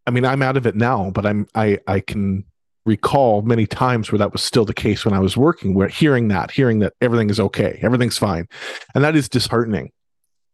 i 0.06 0.12
mean 0.12 0.25
i'm 0.25 0.41
out 0.41 0.58
of 0.58 0.65
it 0.65 0.75
now 0.75 1.12
but 1.12 1.25
i'm 1.25 1.48
i 1.53 1.77
i 1.88 2.00
can 2.00 2.46
recall 2.86 3.41
many 3.41 3.67
times 3.67 4.12
where 4.12 4.20
that 4.20 4.32
was 4.32 4.41
still 4.41 4.63
the 4.63 4.74
case 4.74 5.03
when 5.03 5.13
i 5.13 5.20
was 5.20 5.36
working 5.36 5.74
where 5.74 5.89
hearing 5.89 6.29
that 6.29 6.50
hearing 6.50 6.79
that 6.79 6.94
everything 7.01 7.29
is 7.29 7.39
okay 7.39 7.79
everything's 7.84 8.17
fine. 8.17 8.48
And 8.96 9.03
that 9.03 9.15
is 9.15 9.29
disheartening 9.29 9.91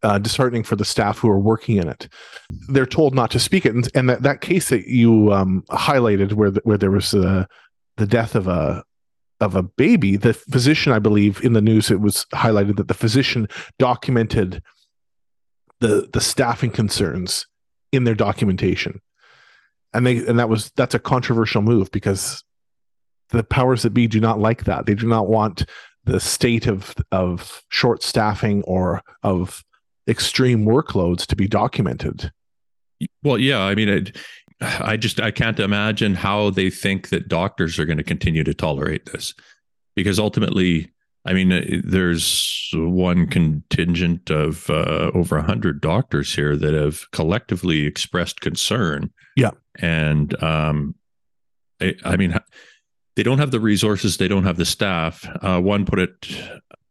uh, 0.04 0.20
disheartening 0.20 0.64
for 0.64 0.76
the 0.76 0.86
staff 0.86 1.18
who 1.18 1.30
are 1.30 1.40
working 1.40 1.78
in 1.78 1.88
it. 1.88 2.08
They're 2.68 2.86
told 2.86 3.16
not 3.16 3.32
to 3.32 3.40
speak 3.40 3.66
it, 3.66 3.74
and, 3.74 3.90
and 3.96 4.10
that, 4.10 4.24
that 4.24 4.42
case 4.42 4.70
that 4.70 4.88
you 4.88 5.32
um, 5.34 5.64
highlighted, 5.70 6.34
where 6.34 6.52
the, 6.52 6.62
where 6.64 6.78
there 6.78 6.92
was 6.92 7.12
the 7.12 7.48
the 7.98 8.08
death 8.08 8.36
of 8.36 8.48
a 8.48 8.84
of 9.40 9.56
a 9.56 9.64
baby, 9.64 10.16
the 10.16 10.34
physician, 10.34 10.94
I 10.94 11.00
believe, 11.00 11.44
in 11.44 11.54
the 11.54 11.62
news, 11.62 11.92
it 11.92 12.00
was 12.00 12.26
highlighted 12.34 12.78
that 12.78 12.88
the 12.88 12.94
physician 12.94 13.48
documented 13.80 14.62
the 15.80 16.10
the 16.12 16.22
staffing 16.22 16.72
concerns 16.72 17.46
in 17.92 18.04
their 18.04 18.16
documentation, 18.16 19.02
and 19.94 20.06
they 20.06 20.26
and 20.26 20.40
that 20.40 20.50
was 20.50 20.72
that's 20.76 20.96
a 20.96 21.00
controversial 21.00 21.62
move 21.62 21.92
because 21.92 22.44
the 23.30 23.44
powers 23.44 23.84
that 23.84 23.92
be 23.92 24.08
do 24.08 24.20
not 24.20 24.40
like 24.40 24.66
that. 24.66 24.86
They 24.86 24.96
do 24.96 25.08
not 25.08 25.28
want 25.28 25.66
the 26.04 26.20
state 26.20 26.68
of 26.68 26.94
of 27.12 27.64
short 27.70 28.04
staffing 28.04 28.64
or 28.64 29.02
of 29.24 29.64
extreme 30.08 30.66
workloads 30.66 31.26
to 31.28 31.36
be 31.36 31.48
documented. 31.48 32.32
Well, 33.24 33.38
yeah, 33.38 33.62
I 33.62 33.76
mean, 33.76 33.90
it, 33.90 34.18
I 34.62 34.98
just 34.98 35.20
I 35.20 35.32
can't 35.32 35.60
imagine 35.60 36.16
how 36.16 36.50
they 36.50 36.70
think 36.70 37.10
that 37.10 37.28
doctors 37.28 37.80
are 37.80 37.86
going 37.86 37.98
to 37.98 38.04
continue 38.04 38.44
to 38.44 38.54
tolerate 38.54 39.12
this, 39.12 39.34
because 39.96 40.20
ultimately, 40.20 40.92
I 41.26 41.34
mean, 41.34 41.52
uh, 41.52 41.64
there's 41.84 42.70
one 42.74 43.28
contingent 43.28 44.30
of 44.30 44.70
uh, 44.70 45.12
over 45.14 45.38
a 45.38 45.44
hundred 45.44 45.82
doctors 45.82 46.36
here 46.36 46.56
that 46.56 46.74
have 46.74 47.10
collectively 47.12 47.86
expressed 47.86 48.42
concern. 48.42 49.12
Yeah, 49.36 49.52
and 49.80 50.42
um, 50.42 50.96
I, 51.82 51.96
I 52.06 52.16
mean, 52.16 52.40
they 53.16 53.24
don't 53.24 53.40
have 53.40 53.52
the 53.52 53.60
resources, 53.60 54.18
they 54.18 54.28
don't 54.28 54.46
have 54.46 54.58
the 54.58 54.66
staff. 54.66 55.28
Uh, 55.42 55.60
one 55.60 55.86
put 55.86 56.00
it 56.00 56.28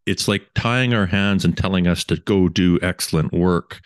it's 0.07 0.29
like 0.29 0.49
tying 0.55 0.95
our 0.95 1.07
hands 1.07 1.45
and 1.45 1.57
telling 1.57 1.87
us 1.87 2.05
to 2.05 2.17
go 2.17 2.49
do 2.49 2.79
excellent 2.83 3.33
work. 3.33 3.81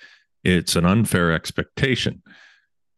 It's 0.44 0.76
an 0.76 0.86
unfair 0.86 1.32
expectation. 1.32 2.22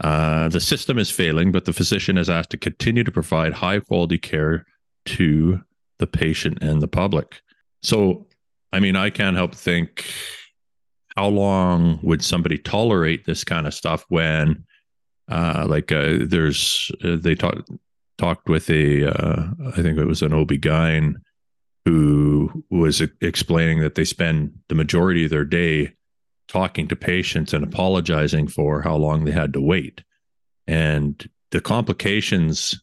Uh, 0.03 0.49
the 0.49 0.61
system 0.61 0.99
is 0.99 1.11
failing, 1.11 1.51
but 1.51 1.65
the 1.65 1.73
physician 1.73 2.17
is 2.19 2.31
asked 2.31 2.51
to 2.51 2.57
continue 2.57 3.03
to 3.03 3.11
provide 3.11 3.53
high 3.53 3.81
quality 3.81 4.19
care 4.19 4.65
to 5.07 5.61
the 5.99 6.07
patient 6.07 6.59
and 6.63 6.81
the 6.81 6.89
public. 6.89 7.41
So, 7.83 8.27
I 8.73 8.81
mean, 8.81 8.95
I 8.95 9.11
can't 9.11 9.37
help 9.37 9.55
think 9.55 10.05
how 11.17 11.29
long 11.29 11.99
would 12.03 12.23
somebody 12.23 12.59
tolerate 12.59 13.25
this 13.25 13.43
kind 13.43 13.67
of 13.67 13.75
stuff 13.75 14.05
when, 14.09 14.65
uh, 15.29 15.67
like, 15.69 15.91
uh, 15.91 16.19
there's, 16.21 16.93
uh, 17.03 17.17
they 17.17 17.35
talked 17.35 17.69
talked 18.19 18.49
with 18.49 18.69
a, 18.69 19.07
uh, 19.07 19.49
I 19.75 19.83
think 19.83 19.97
it 19.97 20.07
was 20.07 20.23
an 20.23 20.33
OB-GYN 20.33 21.15
who 21.89 22.65
was 22.69 23.01
explaining 23.23 23.81
that 23.81 23.95
they 23.95 24.05
spend 24.05 24.53
the 24.69 24.75
majority 24.75 25.25
of 25.25 25.31
their 25.31 25.47
day 25.47 25.91
talking 26.47 26.87
to 26.87 26.95
patients 26.95 27.55
and 27.55 27.65
apologizing 27.65 28.47
for 28.47 28.83
how 28.83 28.95
long 28.95 29.25
they 29.25 29.31
had 29.31 29.55
to 29.55 29.61
wait. 29.61 30.03
And 30.67 31.27
the 31.51 31.63
complications 31.63 32.79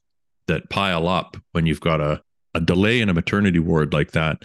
that 0.47 0.71
pile 0.71 1.07
up 1.07 1.37
when 1.51 1.67
you've 1.67 1.81
got 1.81 2.01
a, 2.01 2.19
a 2.55 2.59
delay 2.59 2.99
in 2.99 3.09
a 3.09 3.13
maternity 3.13 3.59
ward 3.59 3.93
like 3.93 4.13
that, 4.13 4.41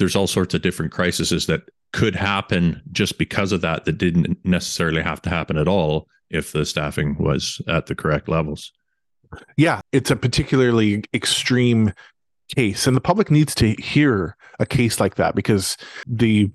there's 0.00 0.16
all 0.16 0.26
sorts 0.26 0.54
of 0.54 0.62
different 0.62 0.90
crises 0.90 1.46
that 1.46 1.62
could 1.92 2.16
happen 2.16 2.82
just 2.90 3.18
because 3.18 3.52
of 3.52 3.60
that, 3.60 3.84
that 3.84 3.98
didn't 3.98 4.36
necessarily 4.44 5.00
have 5.02 5.22
to 5.22 5.30
happen 5.30 5.56
at 5.56 5.68
all 5.68 6.08
if 6.28 6.50
the 6.50 6.66
staffing 6.66 7.16
was 7.20 7.62
at 7.68 7.86
the 7.86 7.94
correct 7.94 8.28
levels. 8.28 8.72
Yeah, 9.56 9.80
it's 9.92 10.10
a 10.10 10.16
particularly 10.16 11.04
extreme 11.14 11.92
case 12.54 12.86
and 12.86 12.96
the 12.96 13.00
public 13.00 13.30
needs 13.30 13.54
to 13.54 13.74
hear 13.74 14.36
a 14.58 14.66
case 14.66 15.00
like 15.00 15.16
that 15.16 15.34
because 15.34 15.76
the 16.06 16.50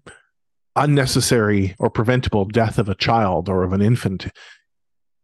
unnecessary 0.75 1.75
or 1.79 1.89
preventable 1.89 2.45
death 2.45 2.79
of 2.79 2.89
a 2.89 2.95
child 2.95 3.47
or 3.47 3.63
of 3.63 3.73
an 3.73 3.81
infant 3.81 4.27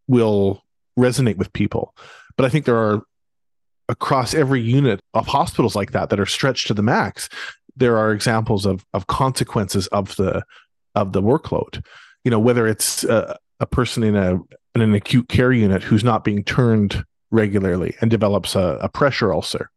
will 0.07 0.63
resonate 0.97 1.37
with 1.37 1.53
people. 1.53 1.95
But 2.37 2.45
i 2.45 2.49
think 2.49 2.65
there 2.65 2.77
are 2.77 3.01
across 3.89 4.35
every 4.35 4.61
unit 4.61 5.01
of 5.15 5.25
hospitals 5.25 5.75
like 5.75 5.91
that 5.91 6.11
that 6.11 6.19
are 6.19 6.25
stretched 6.27 6.67
to 6.67 6.75
the 6.75 6.83
max 6.83 7.27
there 7.79 7.97
are 7.97 8.11
examples 8.11 8.65
of 8.65 8.85
of 8.93 9.07
consequences 9.07 9.87
of 9.87 10.15
the 10.17 10.43
of 10.95 11.13
the 11.13 11.21
workload. 11.21 11.83
You 12.23 12.31
know 12.31 12.39
whether 12.39 12.67
it's 12.67 13.03
a, 13.05 13.37
a 13.59 13.65
person 13.65 14.03
in 14.03 14.15
a 14.15 14.35
in 14.75 14.81
an 14.81 14.93
acute 14.93 15.29
care 15.29 15.51
unit 15.51 15.81
who's 15.81 16.03
not 16.03 16.23
being 16.23 16.43
turned 16.43 17.03
regularly 17.31 17.95
and 18.01 18.11
develops 18.11 18.55
a, 18.55 18.77
a 18.81 18.89
pressure 18.89 19.33
ulcer 19.33 19.69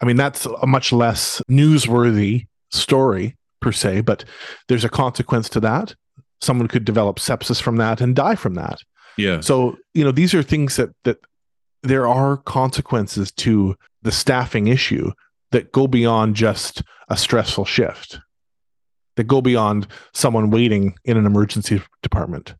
I 0.00 0.04
mean, 0.04 0.16
that's 0.16 0.46
a 0.46 0.66
much 0.66 0.92
less 0.92 1.40
newsworthy 1.50 2.46
story 2.70 3.36
per 3.60 3.72
se, 3.72 4.02
but 4.02 4.24
there's 4.68 4.84
a 4.84 4.88
consequence 4.88 5.48
to 5.50 5.60
that. 5.60 5.94
Someone 6.40 6.68
could 6.68 6.84
develop 6.84 7.18
sepsis 7.18 7.60
from 7.60 7.76
that 7.76 8.00
and 8.00 8.14
die 8.14 8.34
from 8.34 8.54
that. 8.54 8.80
Yeah. 9.16 9.40
So, 9.40 9.78
you 9.94 10.04
know, 10.04 10.12
these 10.12 10.34
are 10.34 10.42
things 10.42 10.76
that 10.76 10.90
that 11.04 11.18
there 11.82 12.06
are 12.06 12.36
consequences 12.36 13.32
to 13.32 13.76
the 14.02 14.12
staffing 14.12 14.66
issue 14.66 15.12
that 15.52 15.72
go 15.72 15.86
beyond 15.86 16.36
just 16.36 16.82
a 17.08 17.16
stressful 17.16 17.64
shift. 17.64 18.18
That 19.16 19.24
go 19.24 19.40
beyond 19.40 19.86
someone 20.12 20.50
waiting 20.50 20.94
in 21.04 21.16
an 21.16 21.24
emergency 21.24 21.80
department. 22.02 22.54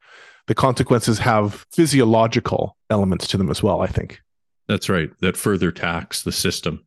The 0.47 0.55
consequences 0.55 1.19
have 1.19 1.67
physiological 1.73 2.77
elements 2.89 3.27
to 3.29 3.37
them 3.37 3.51
as 3.51 3.63
well, 3.63 3.83
I 3.83 3.89
think. 3.89 4.21
That's 4.69 4.89
right. 4.89 5.11
That 5.21 5.37
further 5.37 5.71
tax 5.71 6.23
the 6.23 6.33
system. 6.33 6.85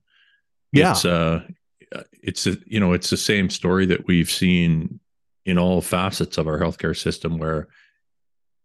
Yeah. 0.71 0.91
It's 0.91 1.05
uh 1.05 1.43
it's 2.21 2.45
a, 2.45 2.57
you 2.65 2.79
know, 2.79 2.93
it's 2.93 3.09
the 3.09 3.17
same 3.17 3.49
story 3.49 3.85
that 3.87 4.05
we've 4.07 4.29
seen 4.29 4.99
in 5.45 5.57
all 5.57 5.81
facets 5.81 6.37
of 6.37 6.47
our 6.47 6.59
healthcare 6.59 6.95
system 6.95 7.37
where 7.39 7.67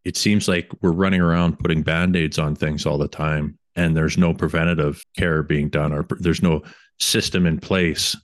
it 0.04 0.16
seems 0.16 0.49
like 0.49 0.70
we're 0.82 0.92
running 0.92 1.20
around 1.20 1.58
putting 1.58 1.82
band-aids 1.82 2.38
on 2.38 2.54
things 2.54 2.84
all 2.84 2.99
the 2.99 3.08
time 3.08 3.58
and 3.76 3.96
there's 3.96 4.18
no 4.18 4.34
preventative 4.34 5.02
care 5.16 5.42
being 5.42 5.68
done 5.68 5.92
or 5.92 6.06
there's 6.20 6.42
no 6.42 6.62
system 6.99 7.46
in 7.46 7.58
place 7.58 8.14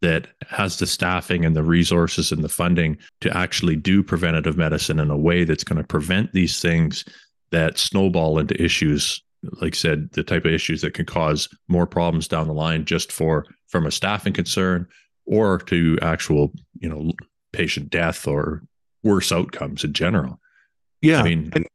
that 0.00 0.26
has 0.48 0.78
the 0.78 0.86
staffing 0.86 1.44
and 1.44 1.54
the 1.54 1.62
resources 1.62 2.32
and 2.32 2.42
the 2.42 2.48
funding 2.48 2.98
to 3.20 3.34
actually 3.36 3.76
do 3.76 4.02
preventative 4.02 4.56
medicine 4.56 4.98
in 4.98 5.10
a 5.10 5.16
way 5.16 5.44
that's 5.44 5.64
going 5.64 5.80
to 5.80 5.86
prevent 5.86 6.32
these 6.32 6.60
things 6.60 7.04
that 7.52 7.78
snowball 7.78 8.38
into 8.38 8.60
issues 8.60 9.22
like 9.60 9.74
I 9.74 9.76
said, 9.76 10.10
the 10.12 10.22
type 10.22 10.44
of 10.44 10.52
issues 10.52 10.82
that 10.82 10.94
can 10.94 11.06
cause 11.06 11.48
more 11.68 11.86
problems 11.86 12.28
down 12.28 12.46
the 12.46 12.54
line 12.54 12.84
just 12.84 13.10
for 13.10 13.46
from 13.68 13.86
a 13.86 13.90
staffing 13.90 14.32
concern 14.32 14.86
or 15.26 15.58
to 15.58 15.98
actual, 16.02 16.52
you 16.78 16.88
know, 16.88 17.12
patient 17.52 17.90
death 17.90 18.26
or 18.26 18.62
worse 19.02 19.32
outcomes 19.32 19.84
in 19.84 19.92
general. 19.92 20.38
Yeah. 21.00 21.20
I 21.20 21.24
mean, 21.24 21.50
and 21.54 21.66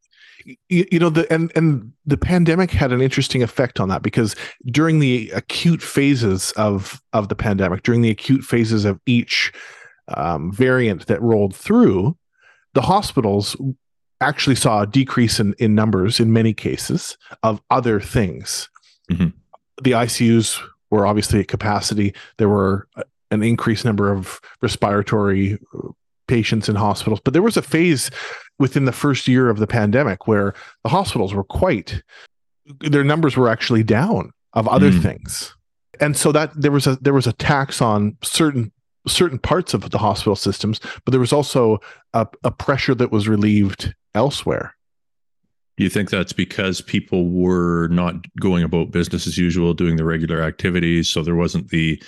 you, 0.70 0.86
you 0.92 1.00
know 1.00 1.10
the 1.10 1.32
and 1.32 1.52
and 1.56 1.92
the 2.06 2.18
pandemic 2.18 2.72
had 2.72 2.94
an 2.94 3.02
interesting 3.02 3.44
effect 3.44 3.80
on 3.80 3.90
that 3.90 4.02
because 4.02 4.36
during 4.68 5.00
the 5.00 5.30
acute 5.32 5.82
phases 5.82 6.52
of 6.54 7.02
of 7.12 7.28
the 7.28 7.36
pandemic 7.36 7.84
during 7.84 8.02
the 8.02 8.10
acute 8.10 8.44
phases 8.44 8.86
of 8.86 9.00
each 9.06 9.52
um, 10.16 10.52
variant 10.54 11.08
that 11.08 11.22
rolled 11.22 11.54
through 11.54 12.18
the 12.74 12.82
hospitals 12.82 13.58
actually 14.22 14.56
saw 14.56 14.82
a 14.82 14.88
decrease 14.88 15.40
in, 15.40 15.54
in 15.60 15.76
numbers 15.76 16.20
in 16.20 16.34
many 16.34 16.54
cases 16.54 17.18
of 17.44 17.62
other 17.70 18.00
things 18.00 18.70
mm-hmm. 19.12 19.30
the 19.84 19.92
icus 19.92 20.60
were 20.90 21.06
obviously 21.06 21.40
at 21.40 21.48
capacity 21.48 22.14
there 22.38 22.50
were 22.50 22.88
an 23.32 23.44
increased 23.44 23.86
number 23.86 24.12
of 24.12 24.40
respiratory 24.62 25.60
patients 26.28 26.68
in 26.68 26.76
hospitals 26.76 27.20
but 27.24 27.34
there 27.34 27.42
was 27.42 27.58
a 27.58 27.62
phase 27.62 28.10
within 28.60 28.86
the 28.86 28.92
first 28.92 29.28
year 29.28 29.50
of 29.50 29.60
the 29.60 29.68
pandemic 29.68 30.28
where 30.28 30.54
the 30.84 30.90
hospitals 30.90 31.34
were 31.34 31.44
quite 31.44 32.02
their 32.80 33.04
numbers 33.04 33.38
were 33.38 33.50
actually 33.50 33.84
down 33.84 34.32
of 34.54 34.68
other 34.68 34.92
mm. 34.92 35.02
things 35.02 35.54
and 36.00 36.18
so 36.18 36.32
that 36.32 36.52
there 36.56 36.72
was 36.72 36.88
a 36.88 36.96
there 36.98 37.14
was 37.14 37.28
a 37.28 37.34
tax 37.34 37.82
on 37.82 38.18
certain 38.24 38.72
certain 39.08 39.40
parts 39.40 39.74
of 39.74 39.90
the 39.90 39.98
hospital 39.98 40.36
systems 40.36 40.80
but 41.06 41.12
there 41.12 41.20
was 41.20 41.32
also 41.32 41.80
a, 42.14 42.28
a 42.44 42.52
pressure 42.52 42.94
that 42.94 43.12
was 43.12 43.28
relieved 43.28 43.94
elsewhere. 44.18 44.76
Do 45.78 45.84
you 45.84 45.90
think 45.90 46.10
that's 46.10 46.34
because 46.34 46.82
people 46.82 47.30
were 47.30 47.88
not 47.90 48.16
going 48.40 48.64
about 48.64 48.92
business 48.92 49.28
as 49.28 49.38
usual 49.38 49.76
doing 49.76 49.96
the 49.96 50.06
regular 50.06 50.42
activities? 50.42 51.08
So 51.08 51.22
there 51.22 51.36
wasn't 51.36 51.70
the 51.70 52.02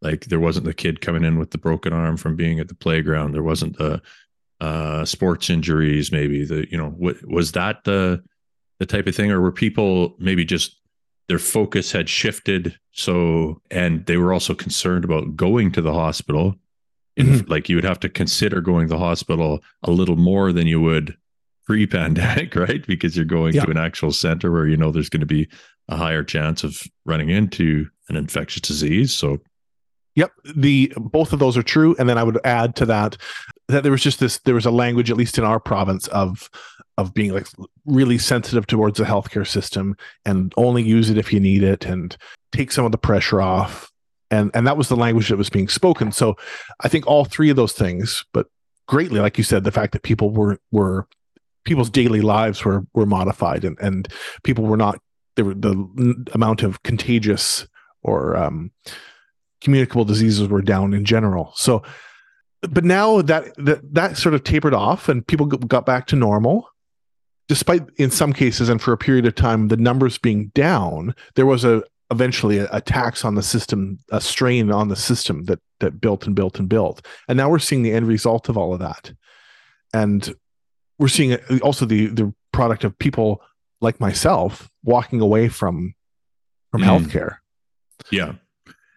like 0.00 0.26
there 0.26 0.40
wasn't 0.40 0.66
the 0.66 0.74
kid 0.74 1.00
coming 1.00 1.24
in 1.24 1.38
with 1.38 1.50
the 1.50 1.58
broken 1.58 1.92
arm 1.92 2.16
from 2.16 2.36
being 2.36 2.60
at 2.60 2.68
the 2.68 2.74
playground. 2.74 3.32
There 3.32 3.42
wasn't 3.42 3.76
the 3.78 4.00
uh, 4.60 5.04
sports 5.04 5.50
injuries, 5.50 6.12
maybe 6.12 6.44
the 6.44 6.70
you 6.70 6.78
know 6.78 6.90
what 6.90 7.16
was 7.26 7.52
that 7.52 7.82
the 7.84 8.22
the 8.78 8.86
type 8.86 9.08
of 9.08 9.16
thing, 9.16 9.32
or 9.32 9.40
were 9.40 9.52
people 9.52 10.14
maybe 10.20 10.44
just 10.44 10.80
their 11.28 11.40
focus 11.40 11.90
had 11.90 12.08
shifted 12.08 12.78
so 12.92 13.60
and 13.72 14.06
they 14.06 14.16
were 14.16 14.32
also 14.32 14.54
concerned 14.54 15.04
about 15.04 15.34
going 15.34 15.72
to 15.72 15.82
the 15.82 15.92
hospital? 15.92 16.54
Mm-hmm. 17.18 17.50
like 17.50 17.70
you 17.70 17.76
would 17.76 17.84
have 17.84 18.00
to 18.00 18.10
consider 18.10 18.60
going 18.60 18.88
to 18.88 18.92
the 18.92 18.98
hospital 18.98 19.64
a 19.82 19.90
little 19.90 20.16
more 20.16 20.52
than 20.52 20.66
you 20.66 20.82
would 20.82 21.16
pre-pandemic 21.66 22.54
right? 22.54 22.86
Because 22.86 23.16
you're 23.16 23.24
going 23.24 23.54
yeah. 23.54 23.64
to 23.64 23.70
an 23.70 23.76
actual 23.76 24.12
center 24.12 24.50
where 24.50 24.66
you 24.66 24.76
know 24.76 24.90
there's 24.90 25.08
going 25.08 25.20
to 25.20 25.26
be 25.26 25.48
a 25.88 25.96
higher 25.96 26.24
chance 26.24 26.64
of 26.64 26.82
running 27.04 27.30
into 27.30 27.86
an 28.08 28.16
infectious 28.16 28.62
disease 28.62 29.14
so. 29.14 29.38
Yep, 30.14 30.32
the 30.56 30.94
both 30.96 31.34
of 31.34 31.40
those 31.40 31.58
are 31.58 31.62
true, 31.62 31.94
and 31.98 32.08
then 32.08 32.16
I 32.16 32.22
would 32.22 32.40
add 32.42 32.74
to 32.76 32.86
that 32.86 33.18
that 33.68 33.82
there 33.82 33.92
was 33.92 34.02
just 34.02 34.18
this 34.18 34.38
there 34.38 34.54
was 34.54 34.64
a 34.64 34.70
language 34.70 35.10
at 35.10 35.16
least 35.18 35.36
in 35.36 35.44
our 35.44 35.60
province 35.60 36.08
of 36.08 36.48
of 36.96 37.12
being 37.12 37.34
like 37.34 37.46
really 37.84 38.16
sensitive 38.16 38.66
towards 38.66 38.96
the 38.96 39.04
healthcare 39.04 39.46
system 39.46 39.94
and 40.24 40.54
only 40.56 40.82
use 40.82 41.10
it 41.10 41.18
if 41.18 41.32
you 41.32 41.40
need 41.40 41.62
it 41.62 41.84
and 41.84 42.16
take 42.52 42.72
some 42.72 42.86
of 42.86 42.92
the 42.92 42.98
pressure 42.98 43.42
off. 43.42 43.90
And 44.30 44.50
and 44.54 44.66
that 44.66 44.78
was 44.78 44.88
the 44.88 44.96
language 44.96 45.28
that 45.28 45.36
was 45.36 45.50
being 45.50 45.68
spoken. 45.68 46.10
So 46.12 46.36
i 46.80 46.88
think 46.88 47.06
all 47.06 47.24
three 47.24 47.50
of 47.50 47.56
those 47.56 47.72
things 47.72 48.24
but 48.32 48.46
greatly 48.88 49.20
like 49.20 49.38
you 49.38 49.44
said 49.44 49.64
the 49.64 49.72
fact 49.72 49.92
that 49.92 50.02
people 50.02 50.30
were 50.30 50.58
were 50.70 51.06
people's 51.66 51.90
daily 51.90 52.22
lives 52.22 52.64
were 52.64 52.86
were 52.94 53.06
modified 53.06 53.64
and 53.64 53.76
and 53.80 54.08
people 54.42 54.64
were 54.64 54.76
not 54.76 54.98
there 55.34 55.44
were 55.44 55.54
the 55.54 56.26
amount 56.32 56.62
of 56.62 56.82
contagious 56.82 57.66
or 58.02 58.36
um 58.36 58.70
communicable 59.60 60.04
diseases 60.04 60.48
were 60.48 60.62
down 60.62 60.94
in 60.94 61.04
general. 61.04 61.52
So, 61.56 61.82
but 62.62 62.84
now 62.84 63.22
that 63.22 63.54
that, 63.56 63.94
that 63.94 64.16
sort 64.16 64.34
of 64.34 64.44
tapered 64.44 64.74
off 64.74 65.08
and 65.08 65.26
people 65.26 65.46
got 65.46 65.86
back 65.86 66.06
to 66.08 66.16
normal, 66.16 66.68
despite 67.48 67.82
in 67.96 68.10
some 68.10 68.32
cases 68.32 68.68
and 68.68 68.80
for 68.80 68.92
a 68.92 68.98
period 68.98 69.26
of 69.26 69.34
time 69.34 69.68
the 69.68 69.76
numbers 69.76 70.18
being 70.18 70.48
down, 70.54 71.14
there 71.34 71.46
was 71.46 71.64
a 71.64 71.82
eventually 72.10 72.58
a, 72.58 72.68
a 72.70 72.80
tax 72.80 73.24
on 73.24 73.34
the 73.34 73.42
system, 73.42 73.98
a 74.10 74.20
strain 74.20 74.70
on 74.70 74.88
the 74.88 74.96
system 74.96 75.44
that 75.44 75.60
that 75.80 76.00
built 76.00 76.26
and 76.26 76.34
built 76.34 76.58
and 76.58 76.68
built. 76.68 77.04
And 77.28 77.36
now 77.36 77.50
we're 77.50 77.58
seeing 77.58 77.82
the 77.82 77.92
end 77.92 78.06
result 78.06 78.48
of 78.48 78.56
all 78.56 78.72
of 78.72 78.80
that. 78.80 79.12
And 79.92 80.34
we're 80.98 81.08
seeing 81.08 81.36
also 81.62 81.84
the 81.84 82.06
the 82.06 82.32
product 82.52 82.84
of 82.84 82.98
people 82.98 83.42
like 83.80 84.00
myself 84.00 84.70
walking 84.82 85.20
away 85.20 85.48
from 85.48 85.94
from 86.72 86.82
mm. 86.82 86.86
healthcare. 86.86 87.36
Yeah 88.10 88.34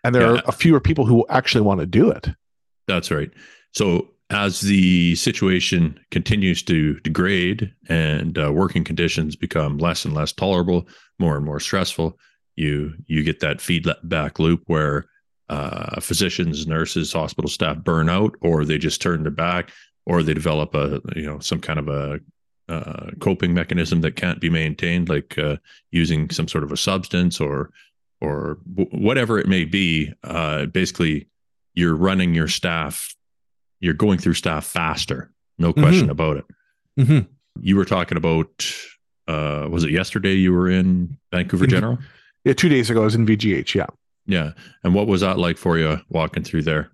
and 0.03 0.15
there 0.15 0.21
yeah. 0.21 0.39
are 0.39 0.43
a 0.47 0.51
fewer 0.51 0.79
people 0.79 1.05
who 1.05 1.25
actually 1.29 1.61
want 1.61 1.79
to 1.79 1.85
do 1.85 2.09
it. 2.09 2.29
That's 2.87 3.11
right. 3.11 3.31
So 3.73 4.09
as 4.29 4.61
the 4.61 5.15
situation 5.15 5.99
continues 6.11 6.63
to 6.63 6.99
degrade 7.01 7.73
and 7.87 8.37
uh, 8.37 8.51
working 8.51 8.83
conditions 8.83 9.35
become 9.35 9.77
less 9.77 10.05
and 10.05 10.13
less 10.13 10.31
tolerable, 10.31 10.87
more 11.17 11.35
and 11.35 11.45
more 11.45 11.59
stressful, 11.59 12.17
you 12.55 12.93
you 13.05 13.23
get 13.23 13.39
that 13.39 13.61
feedback 13.61 14.39
loop 14.39 14.63
where 14.67 15.05
uh, 15.49 15.99
physicians, 15.99 16.67
nurses, 16.67 17.11
hospital 17.11 17.49
staff 17.49 17.77
burn 17.77 18.07
out, 18.07 18.35
or 18.41 18.65
they 18.65 18.77
just 18.77 19.01
turn 19.01 19.23
their 19.23 19.31
back, 19.31 19.71
or 20.09 20.23
they 20.23 20.33
develop 20.33 20.73
a 20.73 20.99
you 21.15 21.25
know 21.25 21.39
some 21.39 21.61
kind 21.61 21.77
of 21.77 21.87
a 21.87 22.19
uh, 22.67 23.11
coping 23.19 23.53
mechanism 23.53 24.01
that 24.01 24.15
can't 24.15 24.41
be 24.41 24.49
maintained, 24.49 25.07
like 25.07 25.37
uh, 25.37 25.57
using 25.91 26.29
some 26.31 26.47
sort 26.47 26.63
of 26.63 26.71
a 26.71 26.77
substance 26.77 27.39
or 27.39 27.71
or 28.21 28.57
whatever 28.91 29.39
it 29.39 29.47
may 29.47 29.65
be 29.65 30.11
uh, 30.23 30.65
basically 30.65 31.27
you're 31.73 31.95
running 31.95 32.33
your 32.33 32.47
staff 32.47 33.15
you're 33.79 33.93
going 33.93 34.17
through 34.17 34.33
staff 34.33 34.65
faster 34.65 35.31
no 35.57 35.71
mm-hmm. 35.71 35.81
question 35.81 36.01
mm-hmm. 36.03 36.11
about 36.11 36.37
it 36.37 36.45
mm-hmm. 36.99 37.19
you 37.61 37.77
were 37.77 37.85
talking 37.85 38.17
about 38.17 38.49
uh, 39.29 39.67
was 39.69 39.85
it 39.85 39.91
yesterday 39.91 40.33
you 40.33 40.51
were 40.51 40.69
in 40.69 41.17
vancouver 41.31 41.63
in, 41.63 41.69
general 41.69 41.97
yeah 42.43 42.51
two 42.51 42.67
days 42.67 42.89
ago 42.89 43.03
i 43.03 43.05
was 43.05 43.15
in 43.15 43.25
vgh 43.25 43.73
yeah 43.73 43.87
yeah 44.25 44.51
and 44.83 44.93
what 44.93 45.07
was 45.07 45.21
that 45.21 45.39
like 45.39 45.57
for 45.57 45.77
you 45.77 45.97
walking 46.09 46.43
through 46.43 46.61
there 46.61 46.91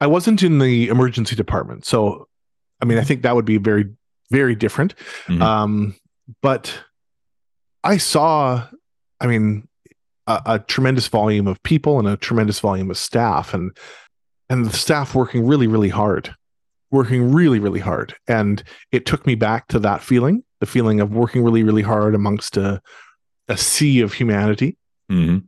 i 0.00 0.06
wasn't 0.06 0.42
in 0.42 0.58
the 0.58 0.88
emergency 0.88 1.36
department 1.36 1.84
so 1.84 2.28
i 2.80 2.84
mean 2.84 2.98
i 2.98 3.04
think 3.04 3.22
that 3.22 3.34
would 3.34 3.44
be 3.44 3.58
very 3.58 3.86
very 4.30 4.54
different 4.54 4.94
mm-hmm. 5.26 5.42
um, 5.42 5.94
but 6.42 6.78
i 7.84 7.96
saw 7.96 8.66
I 9.20 9.26
mean, 9.26 9.68
a, 10.26 10.42
a, 10.46 10.58
tremendous 10.58 11.08
volume 11.08 11.46
of 11.46 11.62
people 11.62 11.98
and 11.98 12.08
a 12.08 12.16
tremendous 12.16 12.60
volume 12.60 12.90
of 12.90 12.98
staff, 12.98 13.54
and 13.54 13.76
and 14.48 14.66
the 14.66 14.76
staff 14.76 15.14
working 15.14 15.46
really, 15.46 15.66
really 15.66 15.88
hard, 15.88 16.34
working 16.90 17.32
really, 17.32 17.58
really 17.58 17.80
hard. 17.80 18.14
And 18.28 18.62
it 18.92 19.06
took 19.06 19.26
me 19.26 19.34
back 19.34 19.68
to 19.68 19.78
that 19.80 20.02
feeling, 20.02 20.44
the 20.60 20.66
feeling 20.66 21.00
of 21.00 21.12
working 21.12 21.42
really, 21.42 21.62
really 21.62 21.82
hard 21.82 22.14
amongst 22.14 22.56
a 22.56 22.80
a 23.48 23.56
sea 23.56 24.00
of 24.00 24.12
humanity. 24.12 24.76
Mm-hmm. 25.10 25.38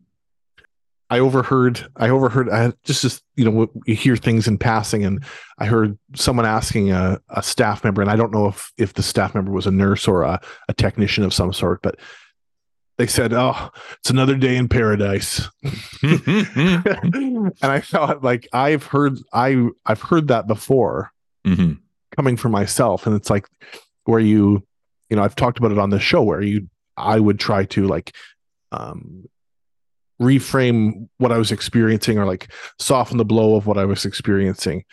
I 1.11 1.21
overheard, 1.21 1.89
I 1.97 2.11
overheard, 2.11 2.51
I 2.51 2.73
just, 2.85 3.01
just, 3.01 3.23
you 3.35 3.51
know, 3.51 3.69
you 3.87 3.95
hear 3.95 4.17
things 4.17 4.47
in 4.47 4.59
passing 4.59 5.05
and 5.05 5.25
I 5.59 5.65
heard 5.65 5.99
someone 6.15 6.45
asking 6.45 6.93
a, 6.93 7.19
a 7.31 7.43
staff 7.43 7.83
member, 7.83 8.03
and 8.03 8.11
I 8.11 8.17
don't 8.17 8.33
know 8.33 8.49
if, 8.49 8.73
if 8.77 8.93
the 8.93 9.03
staff 9.03 9.35
member 9.35 9.51
was 9.51 9.67
a 9.67 9.71
nurse 9.71 10.07
or 10.07 10.23
a, 10.23 10.41
a 10.69 10.75
technician 10.75 11.25
of 11.25 11.33
some 11.33 11.53
sort, 11.53 11.81
but 11.83 11.97
they 12.99 13.07
said, 13.07 13.33
"Oh, 13.33 13.71
it's 14.01 14.11
another 14.11 14.35
day 14.35 14.57
in 14.57 14.69
paradise," 14.69 15.49
and 16.03 17.55
I 17.63 17.81
thought, 17.81 18.25
like, 18.25 18.49
I've 18.53 18.85
heard, 18.85 19.19
I 19.33 19.69
I've 19.87 20.03
heard 20.03 20.29
that 20.29 20.49
before, 20.49 21.13
mm-hmm. 21.47 21.75
coming 22.17 22.37
from 22.37 22.53
myself, 22.53 23.07
and 23.07 23.15
it's 23.15 23.31
like 23.31 23.49
where 24.05 24.21
you, 24.21 24.67
you 25.09 25.17
know, 25.17 25.23
I've 25.23 25.37
talked 25.37 25.59
about 25.59 25.71
it 25.71 25.79
on 25.79 25.91
the 25.91 26.01
show 26.01 26.23
where 26.23 26.43
you, 26.43 26.69
I 26.97 27.21
would 27.21 27.39
try 27.39 27.65
to 27.67 27.87
like, 27.87 28.15
um, 28.73 29.27
reframe 30.21 31.09
what 31.19 31.33
I 31.33 31.39
was 31.39 31.53
experiencing 31.53 32.19
or 32.19 32.27
like 32.27 32.53
soften 32.79 33.19
the 33.19 33.25
blow 33.25 33.57
of 33.57 33.67
what 33.67 33.79
I 33.79 33.85
was 33.85 34.05
experiencing, 34.05 34.85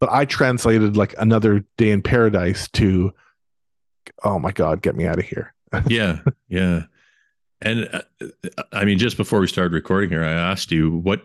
but 0.00 0.10
I 0.10 0.24
translated 0.24 0.96
like 0.96 1.14
another 1.18 1.64
day 1.76 1.90
in 1.90 2.02
paradise 2.02 2.68
to, 2.72 3.12
oh 4.24 4.38
my 4.38 4.52
god, 4.52 4.82
get 4.82 4.96
me 4.96 5.06
out 5.06 5.18
of 5.18 5.24
here 5.24 5.54
yeah, 5.88 6.20
yeah. 6.48 6.84
And 7.60 7.88
uh, 7.92 8.02
I 8.72 8.84
mean, 8.84 8.98
just 8.98 9.16
before 9.16 9.40
we 9.40 9.46
started 9.46 9.72
recording 9.72 10.10
here, 10.10 10.24
I 10.24 10.32
asked 10.32 10.70
you 10.70 10.98
what 10.98 11.22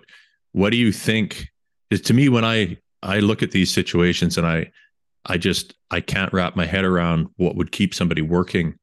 what 0.52 0.72
do 0.72 0.78
you 0.78 0.92
think? 0.92 1.50
is 1.90 2.02
to 2.02 2.14
me, 2.14 2.30
when 2.30 2.46
I 2.46 2.78
I 3.02 3.20
look 3.20 3.44
at 3.44 3.52
these 3.52 3.72
situations 3.72 4.38
and 4.38 4.48
I 4.48 4.72
I 5.26 5.38
just 5.38 5.74
I 5.92 6.02
can't 6.02 6.34
wrap 6.34 6.56
my 6.56 6.66
head 6.66 6.86
around 6.86 7.28
what 7.38 7.56
would 7.56 7.72
keep 7.72 7.94
somebody 7.94 8.22
working. 8.22 8.78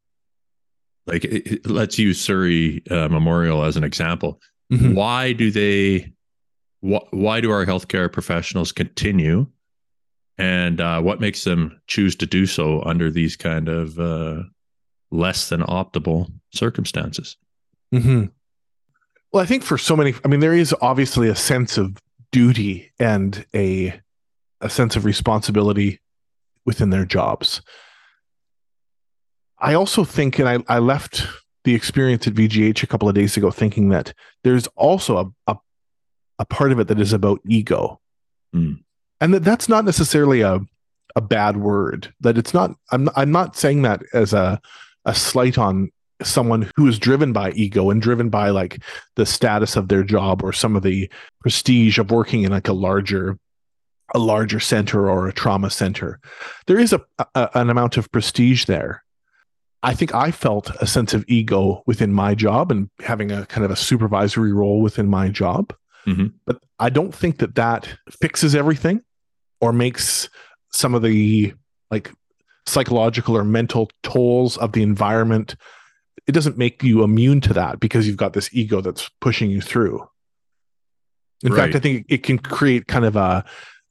Like, 1.11 1.25
it, 1.25 1.67
let's 1.67 1.99
use 1.99 2.21
Surrey 2.21 2.83
uh, 2.91 3.09
Memorial 3.09 3.65
as 3.65 3.77
an 3.77 3.85
example. 3.85 4.41
Mm-hmm. 4.73 4.95
Why 4.95 5.33
do 5.33 5.51
they? 5.51 6.13
Wh- 6.81 7.13
why 7.13 7.41
do 7.41 7.51
our 7.51 7.67
healthcare 7.67 8.11
professionals 8.11 8.73
continue? 8.73 9.47
And 10.39 10.81
uh, 10.81 11.03
what 11.03 11.21
makes 11.21 11.45
them 11.45 11.81
choose 11.87 12.17
to 12.17 12.27
do 12.27 12.47
so 12.47 12.83
under 12.85 13.11
these 13.11 13.37
kind 13.37 13.69
of 13.69 13.99
uh, 13.99 14.45
less 15.11 15.51
than 15.51 15.61
optimal 15.63 16.33
circumstances. 16.55 17.37
Mm-hmm. 17.93 18.27
Well, 19.33 19.43
I 19.43 19.47
think 19.47 19.63
for 19.65 19.77
so 19.77 19.97
many, 19.97 20.15
I 20.25 20.29
mean, 20.29 20.41
there 20.41 20.55
is 20.55 20.75
obviously 20.81 21.29
a 21.29 21.35
sense 21.37 21.77
of 21.77 21.99
duty 22.33 22.93
and 22.99 23.45
a 23.55 24.01
a 24.61 24.71
sense 24.71 24.95
of 24.97 25.05
responsibility 25.05 26.01
within 26.65 26.91
their 26.91 27.05
jobs. 27.05 27.63
I 29.61 29.75
also 29.75 30.05
think, 30.05 30.39
and 30.39 30.49
I, 30.49 30.59
I 30.69 30.79
left 30.79 31.27
the 31.65 31.75
experience 31.75 32.27
at 32.27 32.35
VGH 32.35 32.83
a 32.83 32.87
couple 32.87 33.09
of 33.09 33.15
days 33.15 33.37
ago 33.37 33.51
thinking 33.51 33.91
that 33.91 34.15
there's 34.45 34.67
also 34.69 35.19
a, 35.19 35.53
a, 35.53 35.57
a 36.39 36.45
part 36.47 36.73
of 36.73 36.81
it 36.81 36.89
that 36.89 37.01
is 37.01 37.13
about 37.13 37.41
ego. 37.47 38.01
Mm. 38.55 38.83
And 39.21 39.35
that 39.35 39.45
that's 39.45 39.69
not 39.69 39.85
necessarily 39.85 40.41
a, 40.41 40.61
a 41.15 41.21
bad 41.21 41.59
word 41.59 42.13
that 42.21 42.39
it's 42.39 42.55
not, 42.55 42.73
I'm, 42.91 43.11
I'm 43.17 43.33
not 43.33 43.57
saying 43.57 43.83
that 43.83 44.03
as 44.15 44.33
a, 44.33 44.61
a 45.05 45.15
slight 45.15 45.59
on 45.59 45.91
someone 46.23 46.71
who 46.77 46.87
is 46.87 46.99
driven 46.99 47.33
by 47.33 47.51
ego 47.53 47.91
and 47.91 48.01
driven 48.01 48.29
by 48.29 48.51
like 48.51 48.83
the 49.17 49.27
status 49.27 49.77
of 49.77 49.89
their 49.89 50.03
job 50.03 50.43
or 50.43 50.53
some 50.53 50.77
of 50.77 50.83
the 50.83 51.11
prestige 51.41 51.99
of 51.99 52.11
working 52.11 52.43
in 52.43 52.53
like 52.53 52.69
a 52.69 52.73
larger 52.73 53.39
a 54.13 54.19
larger 54.19 54.61
center 54.61 55.09
or 55.09 55.29
a 55.29 55.33
trauma 55.33 55.71
center 55.71 56.21
there 56.67 56.79
is 56.79 56.93
a, 56.93 57.01
a, 57.35 57.49
an 57.55 57.71
amount 57.71 57.97
of 57.97 58.11
prestige 58.11 58.65
there 58.67 59.03
i 59.83 59.95
think 59.95 60.15
i 60.15 60.31
felt 60.31 60.71
a 60.81 60.87
sense 60.87 61.15
of 61.15 61.25
ego 61.29 61.83
within 61.87 62.13
my 62.13 62.35
job 62.35 62.71
and 62.71 62.91
having 63.01 63.31
a 63.31 63.47
kind 63.47 63.65
of 63.65 63.71
a 63.71 63.77
supervisory 63.77 64.53
role 64.53 64.81
within 64.81 65.07
my 65.07 65.29
job 65.29 65.75
mm-hmm. 66.07 66.27
but 66.47 66.63
i 66.79 66.89
don't 66.89 67.15
think 67.15 67.39
that 67.39 67.55
that 67.55 67.89
fixes 68.11 68.55
everything 68.55 69.03
or 69.61 69.73
makes 69.73 70.29
some 70.73 70.95
of 70.95 71.03
the 71.03 71.53
like 71.91 72.13
psychological 72.67 73.37
or 73.37 73.45
mental 73.45 73.91
tolls 74.03 74.57
of 74.59 74.73
the 74.73 74.83
environment 74.83 75.57
it 76.27 76.33
doesn't 76.33 76.59
make 76.59 76.83
you 76.83 77.03
immune 77.03 77.41
to 77.41 77.53
that 77.55 77.81
because 77.81 78.07
you've 78.07 78.17
got 78.17 78.35
this 78.35 78.51
ego 78.53 78.81
that's 78.81 79.11
pushing 79.21 79.51
you 79.51 79.61
through 79.61 80.07
in 81.43 81.53
Right. 81.53 81.73
fact 81.73 81.77
i 81.77 81.79
think 81.81 82.07
it 82.09 82.23
can 82.23 82.39
create 82.39 82.87
kind 82.87 83.05
of 83.05 83.17
a 83.17 83.45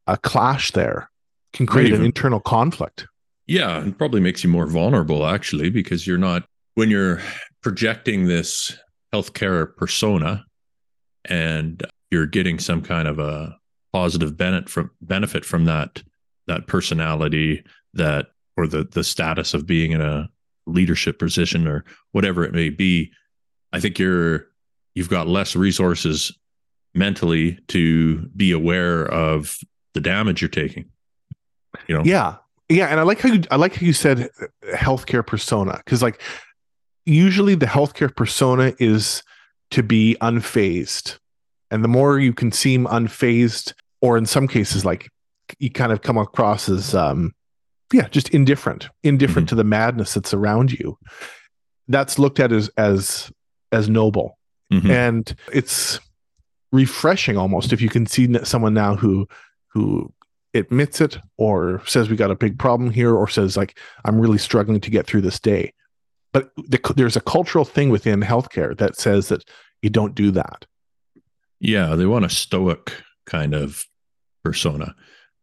a 0.07 0.17
clash 0.17 0.71
there 0.71 1.09
can 1.53 1.65
create 1.65 1.93
an 1.93 2.05
internal 2.05 2.39
conflict 2.39 3.07
Yeah, 3.49 3.81
and 3.81 3.97
probably 3.97 4.21
makes 4.21 4.43
you 4.43 4.49
more 4.49 4.67
vulnerable 4.67 5.25
actually 5.25 5.69
because 5.71 6.05
you're 6.05 6.19
not 6.19 6.45
when 6.75 6.89
you're 6.89 7.19
projecting 7.61 8.27
this 8.27 8.77
healthcare 9.13 9.75
persona 9.75 10.45
and 11.25 11.83
you're 12.11 12.27
getting 12.27 12.59
some 12.59 12.81
kind 12.81 13.07
of 13.07 13.17
a 13.17 13.57
positive 13.91 14.37
benefit 14.37 14.69
from 14.69 14.91
benefit 15.01 15.43
from 15.43 15.65
that 15.65 16.03
that 16.45 16.67
personality 16.67 17.63
that 17.95 18.27
or 18.55 18.67
the 18.67 18.83
the 18.91 19.03
status 19.03 19.55
of 19.55 19.65
being 19.65 19.93
in 19.93 20.01
a 20.01 20.29
leadership 20.67 21.17
position 21.17 21.67
or 21.67 21.83
whatever 22.11 22.43
it 22.43 22.53
may 22.53 22.69
be 22.69 23.11
i 23.73 23.79
think 23.79 23.97
you're 23.97 24.45
you've 24.93 25.09
got 25.09 25.27
less 25.27 25.55
resources 25.55 26.31
mentally 26.93 27.57
to 27.67 28.19
be 28.35 28.51
aware 28.51 29.05
of 29.07 29.57
the 29.95 30.01
damage 30.01 30.39
you're 30.39 30.49
taking 30.49 30.85
you 31.87 31.97
know 31.97 32.03
Yeah. 32.05 32.35
Yeah. 32.69 32.87
And 32.87 32.99
I 32.99 33.03
like 33.03 33.19
how 33.19 33.29
you 33.29 33.41
I 33.51 33.55
like 33.55 33.75
how 33.75 33.85
you 33.85 33.93
said 33.93 34.29
uh, 34.41 34.75
healthcare 34.75 35.25
persona. 35.25 35.81
Because 35.83 36.01
like 36.01 36.21
usually 37.05 37.55
the 37.55 37.65
healthcare 37.65 38.15
persona 38.15 38.73
is 38.79 39.23
to 39.71 39.83
be 39.83 40.15
unfazed. 40.21 41.17
And 41.71 41.83
the 41.83 41.87
more 41.87 42.19
you 42.19 42.33
can 42.33 42.51
seem 42.51 42.85
unfazed, 42.85 43.73
or 44.01 44.17
in 44.17 44.25
some 44.25 44.47
cases, 44.47 44.85
like 44.85 45.09
you 45.59 45.69
kind 45.71 45.91
of 45.91 46.01
come 46.01 46.17
across 46.17 46.69
as 46.69 46.95
um 46.95 47.33
yeah, 47.91 48.07
just 48.09 48.29
indifferent, 48.29 48.87
indifferent 49.03 49.49
to 49.49 49.55
the 49.55 49.63
madness 49.63 50.13
that's 50.13 50.33
around 50.33 50.71
you. 50.71 50.95
That's 51.87 52.19
looked 52.19 52.39
at 52.39 52.51
as 52.51 52.69
as 52.77 53.31
as 53.71 53.89
noble. 53.89 54.37
Mhm. 54.71 54.89
And 54.89 55.35
it's 55.51 55.99
refreshing 56.71 57.35
almost 57.35 57.73
if 57.73 57.81
you 57.81 57.89
can 57.89 58.05
see 58.05 58.31
someone 58.43 58.75
now 58.75 58.95
who 58.95 59.27
who 59.73 60.13
admits 60.53 60.99
it 61.01 61.17
or 61.37 61.81
says 61.85 62.09
we 62.09 62.15
got 62.15 62.31
a 62.31 62.35
big 62.35 62.57
problem 62.57 62.89
here 62.89 63.13
or 63.15 63.27
says 63.27 63.55
like 63.55 63.77
i'm 64.05 64.19
really 64.19 64.37
struggling 64.37 64.79
to 64.81 64.89
get 64.89 65.05
through 65.05 65.21
this 65.21 65.39
day 65.39 65.71
but 66.33 66.51
the, 66.67 66.79
there's 66.95 67.15
a 67.15 67.21
cultural 67.21 67.65
thing 67.65 67.89
within 67.89 68.21
healthcare 68.21 68.77
that 68.77 68.95
says 68.97 69.29
that 69.29 69.43
you 69.81 69.89
don't 69.89 70.15
do 70.15 70.31
that 70.31 70.65
Yeah, 71.59 71.95
they 71.95 72.05
want 72.05 72.25
a 72.25 72.29
stoic 72.29 72.93
kind 73.25 73.53
of 73.53 73.83
persona. 74.43 74.95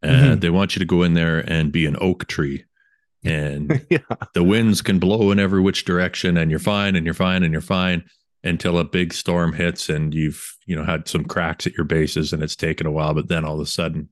And 0.03 0.39
Mhm. 0.39 0.41
they 0.41 0.51
want 0.51 0.75
you 0.75 0.81
to 0.81 0.85
go 0.87 1.03
in 1.03 1.15
there 1.15 1.41
and 1.51 1.71
be 1.73 1.87
an 1.87 1.97
oak 2.01 2.27
tree. 2.27 2.65
And 3.25 3.85
yeah 3.91 3.99
the 4.35 4.45
winds 4.45 4.83
can 4.83 4.99
blow 5.01 5.31
in 5.33 5.39
every 5.41 5.61
which 5.61 5.85
direction 5.85 6.37
and 6.37 6.51
you're 6.51 6.61
fine 6.61 6.95
and 6.97 7.05
you're 7.05 7.15
fine 7.15 7.43
and 7.43 7.53
you're 7.53 7.61
fine 7.61 8.05
until 8.45 8.79
a 8.79 8.85
big 8.85 9.13
storm 9.13 9.53
hits 9.55 9.89
and 9.89 10.15
you've, 10.15 10.55
you 10.67 10.77
know, 10.77 10.85
had 10.85 11.09
some 11.09 11.25
cracks 11.25 11.67
at 11.67 11.75
your 11.75 11.85
bases 11.87 12.33
and 12.33 12.43
it's 12.43 12.55
taken 12.57 12.87
a 12.87 12.93
while, 12.93 13.15
but 13.15 13.27
then 13.29 13.45
all 13.45 13.55
of 13.57 13.61
a 13.61 13.67
sudden 13.67 14.09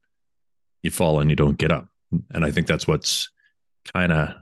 you 0.85 0.91
fall 0.91 1.19
and 1.19 1.31
you 1.31 1.35
don't 1.35 1.59
get 1.59 1.73
up. 1.73 1.89
And 2.33 2.45
I 2.45 2.53
think 2.53 2.69
that's 2.69 2.87
what's 2.87 3.29
kind 3.93 4.13
of 4.13 4.35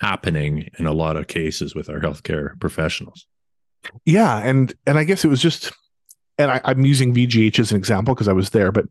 happening 0.00 0.68
in 0.78 0.86
a 0.86 0.92
lot 0.92 1.16
of 1.16 1.26
cases 1.26 1.74
with 1.74 1.88
our 1.88 2.00
healthcare 2.00 2.58
professionals. 2.60 3.26
yeah 4.04 4.38
and 4.38 4.74
and 4.86 4.98
i 4.98 5.04
guess 5.04 5.24
it 5.24 5.28
was 5.28 5.40
just 5.40 5.72
and 6.38 6.50
I, 6.50 6.60
i'm 6.64 6.84
using 6.84 7.14
vgh 7.14 7.58
as 7.58 7.70
an 7.70 7.78
example 7.78 8.14
because 8.14 8.28
i 8.28 8.32
was 8.32 8.50
there 8.50 8.72
but 8.72 8.84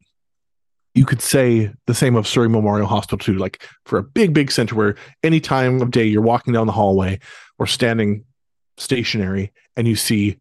you 0.95 1.05
could 1.05 1.21
say 1.21 1.71
the 1.85 1.93
same 1.93 2.15
of 2.15 2.25
surrey 2.27 2.49
memorial 2.49 2.87
hospital 2.87 3.17
too 3.17 3.37
like 3.37 3.67
for 3.85 3.99
a 3.99 4.03
big 4.03 4.33
big 4.33 4.51
center 4.51 4.73
where 4.73 4.95
any 5.21 5.39
time 5.39 5.81
of 5.81 5.91
day 5.91 6.05
you're 6.05 6.21
walking 6.21 6.53
down 6.53 6.65
the 6.65 6.73
hallway 6.73 7.19
or 7.59 7.67
standing 7.67 8.23
stationary 8.77 9.51
and 9.77 9.87
you 9.87 9.95
see 9.95 10.39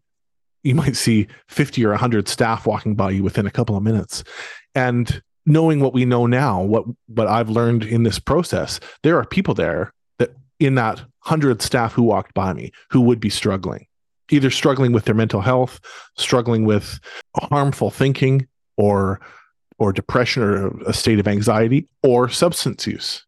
you 0.62 0.74
might 0.74 0.96
see 0.96 1.26
50 1.48 1.84
or 1.84 1.90
100 1.90 2.26
staff 2.26 2.66
walking 2.66 2.94
by 2.94 3.10
you 3.10 3.22
within 3.22 3.46
a 3.46 3.50
couple 3.50 3.76
of 3.76 3.82
minutes 3.82 4.24
and 4.74 5.22
knowing 5.46 5.80
what 5.80 5.92
we 5.92 6.04
know 6.04 6.26
now 6.26 6.62
what 6.62 6.84
what 7.06 7.26
i've 7.26 7.50
learned 7.50 7.84
in 7.84 8.02
this 8.02 8.18
process 8.18 8.80
there 9.02 9.18
are 9.18 9.26
people 9.26 9.54
there 9.54 9.92
that 10.18 10.30
in 10.58 10.74
that 10.74 10.98
100 11.26 11.62
staff 11.62 11.92
who 11.92 12.02
walked 12.02 12.34
by 12.34 12.52
me 12.52 12.70
who 12.90 13.00
would 13.00 13.20
be 13.20 13.30
struggling 13.30 13.86
either 14.30 14.50
struggling 14.50 14.92
with 14.92 15.04
their 15.04 15.14
mental 15.14 15.40
health 15.40 15.80
struggling 16.16 16.64
with 16.64 16.98
harmful 17.36 17.90
thinking 17.90 18.46
or 18.76 19.20
or 19.78 19.92
depression 19.92 20.42
or 20.42 20.68
a 20.86 20.92
state 20.92 21.18
of 21.18 21.28
anxiety 21.28 21.88
or 22.02 22.28
substance 22.28 22.86
use 22.86 23.24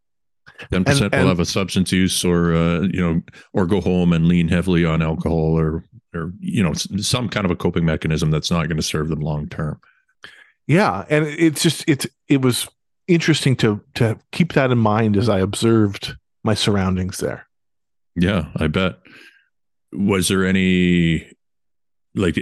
Ten 0.71 0.85
percent 0.85 1.13
will 1.13 1.29
have 1.29 1.41
a 1.41 1.45
substance 1.45 1.93
use, 1.93 2.25
or 2.25 2.55
uh, 2.55 2.81
you 2.83 3.01
know, 3.01 3.23
or 3.53 3.67
go 3.67 3.81
home 3.81 4.13
and 4.13 4.27
lean 4.27 4.49
heavily 4.49 4.85
on 4.85 5.03
alcohol, 5.03 5.59
or 5.59 5.85
or 6.15 6.33
you 6.41 6.63
know, 6.63 6.73
some 6.73 7.29
kind 7.29 7.45
of 7.45 7.51
a 7.51 7.57
coping 7.57 7.85
mechanism 7.85 8.31
that's 8.31 8.51
not 8.51 8.67
going 8.67 8.77
to 8.77 8.83
serve 8.83 9.09
them 9.09 9.21
long 9.21 9.49
term. 9.49 9.81
Yeah 10.67 11.05
and 11.09 11.27
it's 11.27 11.63
just 11.63 11.85
it's 11.89 12.07
it 12.29 12.43
was 12.43 12.69
interesting 13.07 13.55
to 13.57 13.81
to 13.95 14.19
keep 14.33 14.53
that 14.53 14.71
in 14.71 14.79
mind 14.79 15.17
as 15.17 15.29
i 15.29 15.39
observed 15.39 16.17
my 16.43 16.55
surroundings 16.55 17.19
there 17.19 17.47
Yeah, 18.17 18.47
I 18.57 18.67
bet. 18.67 18.99
Was 19.93 20.29
there 20.29 20.45
any 20.45 21.31
like 22.15 22.37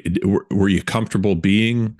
were, 0.50 0.68
you 0.68 0.82
comfortable 0.82 1.34
being 1.34 1.98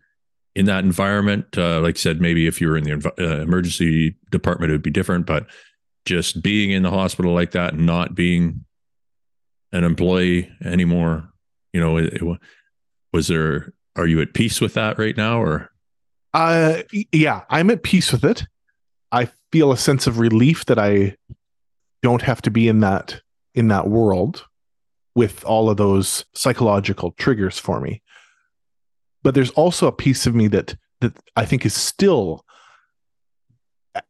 in 0.55 0.67
that 0.67 0.85
environment? 0.85 1.47
Uh, 1.59 1.81
like 1.81 1.97
I 1.97 1.99
said, 1.99 2.21
maybe 2.21 2.47
if 2.47 2.61
you 2.61 2.69
were 2.69 2.77
in 2.77 2.85
the 2.85 3.13
uh, 3.19 3.43
emergency 3.43 4.17
department, 4.31 4.71
it 4.71 4.75
would 4.75 4.83
be 4.83 4.91
different. 4.91 5.27
But 5.27 5.47
just 6.07 6.41
being 6.41 6.71
in 6.71 6.85
the 6.85 6.91
hospital 6.91 7.35
like 7.35 7.51
that 7.51 7.75
and 7.75 7.85
not 7.85 8.15
being 8.15 8.65
an 9.73 9.83
employee 9.83 10.51
anymore, 10.65 11.29
you 11.73 11.81
know, 11.81 11.97
it, 11.97 12.15
it, 12.15 12.39
was 13.13 13.27
there? 13.27 13.73
Are 13.97 14.07
you 14.07 14.21
at 14.21 14.35
peace 14.35 14.61
with 14.61 14.75
that 14.75 14.99
right 14.99 15.17
now, 15.17 15.43
or 15.43 15.71
Uh, 16.35 16.83
yeah, 17.13 17.43
I'm 17.49 17.71
at 17.71 17.85
peace 17.85 18.11
with 18.11 18.25
it. 18.25 18.45
I 19.13 19.31
feel 19.53 19.71
a 19.71 19.77
sense 19.77 20.09
of 20.09 20.19
relief 20.19 20.65
that 20.65 20.81
I 20.81 21.17
don't 22.03 22.23
have 22.23 22.43
to 22.43 22.51
be 22.51 22.67
in 22.67 22.81
that 22.81 23.21
in 23.55 23.69
that 23.69 23.89
world 23.89 24.45
with 25.15 25.45
all 25.45 25.71
of 25.71 25.77
those 25.77 26.25
psychological 26.35 27.13
triggers 27.13 27.57
for 27.57 27.81
me. 27.81 28.03
But 29.23 29.37
there's 29.37 29.51
also 29.51 29.87
a 29.87 29.93
piece 29.93 30.27
of 30.27 30.35
me 30.35 30.49
that 30.49 30.77
that 31.01 31.17
I 31.37 31.45
think 31.45 31.65
is 31.65 31.75
still 31.75 32.45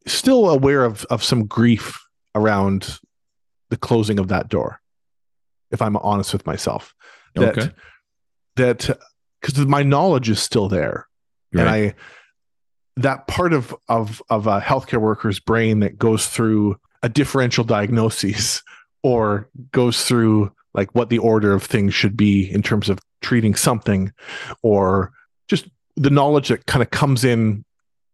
still 0.07 0.49
aware 0.49 0.83
of 0.83 1.05
of 1.05 1.23
some 1.23 1.45
grief 1.45 2.03
around 2.33 2.97
the 3.69 3.77
closing 3.77 4.17
of 4.17 4.29
that 4.29 4.49
door. 4.49 4.81
If 5.69 5.79
I'm 5.79 5.95
honest 5.97 6.33
with 6.33 6.47
myself, 6.47 6.95
that 7.35 7.57
okay, 7.57 7.71
that 8.55 8.99
because 9.41 9.59
my 9.67 9.83
knowledge 9.83 10.27
is 10.27 10.41
still 10.41 10.67
there 10.67 11.07
and? 11.53 11.69
I 11.69 11.95
that 12.97 13.27
part 13.27 13.53
of 13.53 13.75
of 13.87 14.21
of 14.29 14.47
a 14.47 14.61
healthcare 14.61 15.01
worker's 15.01 15.39
brain 15.39 15.79
that 15.79 15.97
goes 15.97 16.27
through 16.27 16.77
a 17.03 17.09
differential 17.09 17.63
diagnosis 17.63 18.61
or 19.03 19.49
goes 19.71 20.03
through 20.05 20.51
like 20.73 20.93
what 20.93 21.09
the 21.09 21.19
order 21.19 21.53
of 21.53 21.63
things 21.63 21.93
should 21.93 22.17
be 22.17 22.51
in 22.51 22.61
terms 22.61 22.89
of 22.89 22.99
treating 23.21 23.55
something 23.55 24.11
or 24.61 25.11
just 25.47 25.67
the 25.95 26.09
knowledge 26.09 26.49
that 26.49 26.65
kind 26.65 26.81
of 26.81 26.89
comes 26.89 27.23
in 27.23 27.63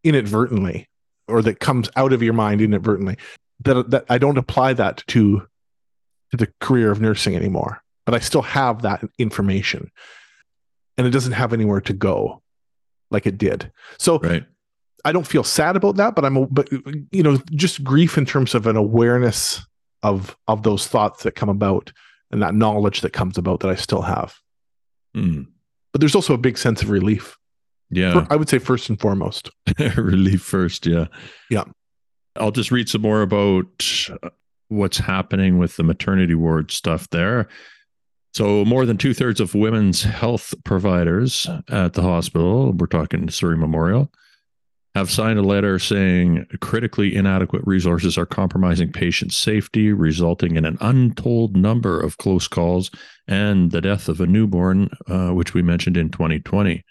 inadvertently 0.04 0.88
or 1.28 1.42
that 1.42 1.60
comes 1.60 1.90
out 1.96 2.14
of 2.14 2.22
your 2.22 2.34
mind 2.34 2.62
inadvertently 2.62 3.18
that 3.64 3.90
that 3.90 4.06
I 4.10 4.18
don't 4.18 4.38
apply 4.38 4.74
that 4.74 5.04
to 5.08 5.48
to 6.32 6.38
the 6.38 6.52
career 6.60 6.92
of 6.92 7.02
nursing 7.02 7.36
anymore 7.36 7.82
but 8.06 8.16
I 8.16 8.20
still 8.20 8.42
have 8.42 8.82
that 8.82 9.04
information 9.20 9.92
and 10.98 11.06
it 11.06 11.12
doesn't 11.12 11.34
have 11.34 11.54
anywhere 11.54 11.82
to 11.82 11.94
go 11.94 12.41
like 13.12 13.28
it 13.28 13.38
did 13.38 13.72
so 13.98 14.20
right. 14.20 14.46
I 15.04 15.12
don't 15.12 15.28
feel 15.28 15.44
sad 15.44 15.76
about 15.76 15.96
that, 15.98 16.16
but 16.16 16.26
I'm, 16.26 16.46
but 16.46 16.72
you 17.12 17.24
know, 17.24 17.38
just 17.52 17.84
grief 17.84 18.18
in 18.18 18.26
terms 18.26 18.54
of 18.54 18.68
an 18.68 18.76
awareness 18.76 19.66
of 20.04 20.36
of 20.48 20.64
those 20.64 20.88
thoughts 20.88 21.24
that 21.24 21.36
come 21.36 21.50
about 21.50 21.92
and 22.32 22.42
that 22.42 22.56
knowledge 22.56 23.02
that 23.02 23.14
comes 23.14 23.38
about 23.38 23.60
that 23.62 23.70
I 23.70 23.76
still 23.76 24.02
have. 24.02 24.36
Hmm. 25.14 25.44
But 25.92 26.02
there's 26.02 26.16
also 26.16 26.34
a 26.34 26.40
big 26.40 26.58
sense 26.58 26.82
of 26.82 26.90
relief. 26.90 27.38
Yeah. 27.90 28.26
I 28.30 28.38
would 28.38 28.48
say 28.48 28.60
first 28.60 28.90
and 28.90 29.00
foremost. 29.00 29.50
relief 29.98 30.42
first. 30.42 30.86
Yeah. 30.86 31.08
Yeah. 31.50 31.66
I'll 32.38 32.52
just 32.52 32.72
read 32.72 32.88
some 32.88 33.02
more 33.02 33.22
about 33.22 33.66
what's 34.70 34.98
happening 34.98 35.58
with 35.58 35.76
the 35.76 35.84
maternity 35.84 36.36
ward 36.36 36.72
stuff 36.72 37.10
there. 37.10 37.50
So, 38.34 38.64
more 38.64 38.86
than 38.86 38.98
two 38.98 39.14
thirds 39.14 39.42
of 39.42 39.54
women's 39.54 40.04
health 40.04 40.54
providers 40.64 41.50
at 41.68 41.94
the 41.94 42.02
hospital, 42.02 42.72
we're 42.72 42.88
talking 42.88 43.30
Surrey 43.30 43.58
Memorial, 43.58 44.10
have 44.96 45.12
signed 45.12 45.40
a 45.40 45.44
letter 45.44 45.80
saying 45.80 46.46
critically 46.60 47.16
inadequate 47.16 47.62
resources 47.66 48.18
are 48.18 48.26
compromising 48.26 48.92
patient 48.92 49.34
safety, 49.34 49.92
resulting 49.92 50.56
in 50.56 50.66
an 50.66 50.78
untold 50.82 51.56
number 51.56 52.00
of 52.00 52.18
close 52.18 52.48
calls 52.48 52.90
and 53.28 53.72
the 53.72 53.82
death 53.82 54.10
of 54.10 54.20
a 54.20 54.28
newborn, 54.28 54.90
uh, 55.08 55.30
which 55.32 55.54
we 55.54 55.62
mentioned 55.62 55.98
in 55.98 56.10
2020. 56.10 56.84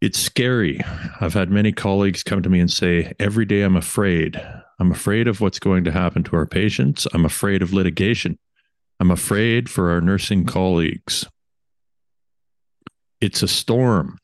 It's 0.00 0.18
scary. 0.18 0.80
I've 1.20 1.34
had 1.34 1.50
many 1.50 1.72
colleagues 1.72 2.22
come 2.22 2.42
to 2.42 2.50
me 2.50 2.60
and 2.60 2.70
say, 2.70 3.14
every 3.18 3.46
day 3.46 3.62
I'm 3.62 3.76
afraid. 3.76 4.40
I'm 4.78 4.92
afraid 4.92 5.28
of 5.28 5.40
what's 5.40 5.58
going 5.58 5.84
to 5.84 5.92
happen 5.92 6.22
to 6.24 6.36
our 6.36 6.46
patients. 6.46 7.06
I'm 7.14 7.24
afraid 7.24 7.62
of 7.62 7.72
litigation. 7.72 8.38
I'm 9.04 9.10
afraid 9.10 9.68
for 9.68 9.90
our 9.90 10.00
nursing 10.00 10.46
colleagues. 10.46 11.26
It's 13.20 13.42
a 13.42 13.48
storm. 13.48 14.16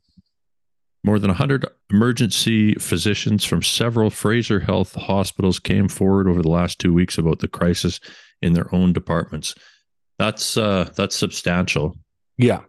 More 1.05 1.19
than 1.19 1.29
100 1.29 1.67
emergency 1.91 2.73
physicians 2.77 3.45
from 3.45 3.63
several 3.63 4.09
Fraser 4.09 4.61
Health 4.61 4.95
hospitals 4.95 5.59
came 5.59 5.87
forward 5.87 6.29
over 6.29 6.41
the 6.41 6.49
last 6.49 6.79
two 6.79 6.95
weeks 6.95 7.19
about 7.19 7.41
the 7.41 7.47
crisis 7.47 8.01
in 8.41 8.55
their 8.55 8.75
own 8.75 8.95
departments. 8.95 9.55
That's 10.19 10.57
uh, 10.57 10.89
that's 10.97 11.15
substantial. 11.15 11.99
Yeah, 12.39 12.61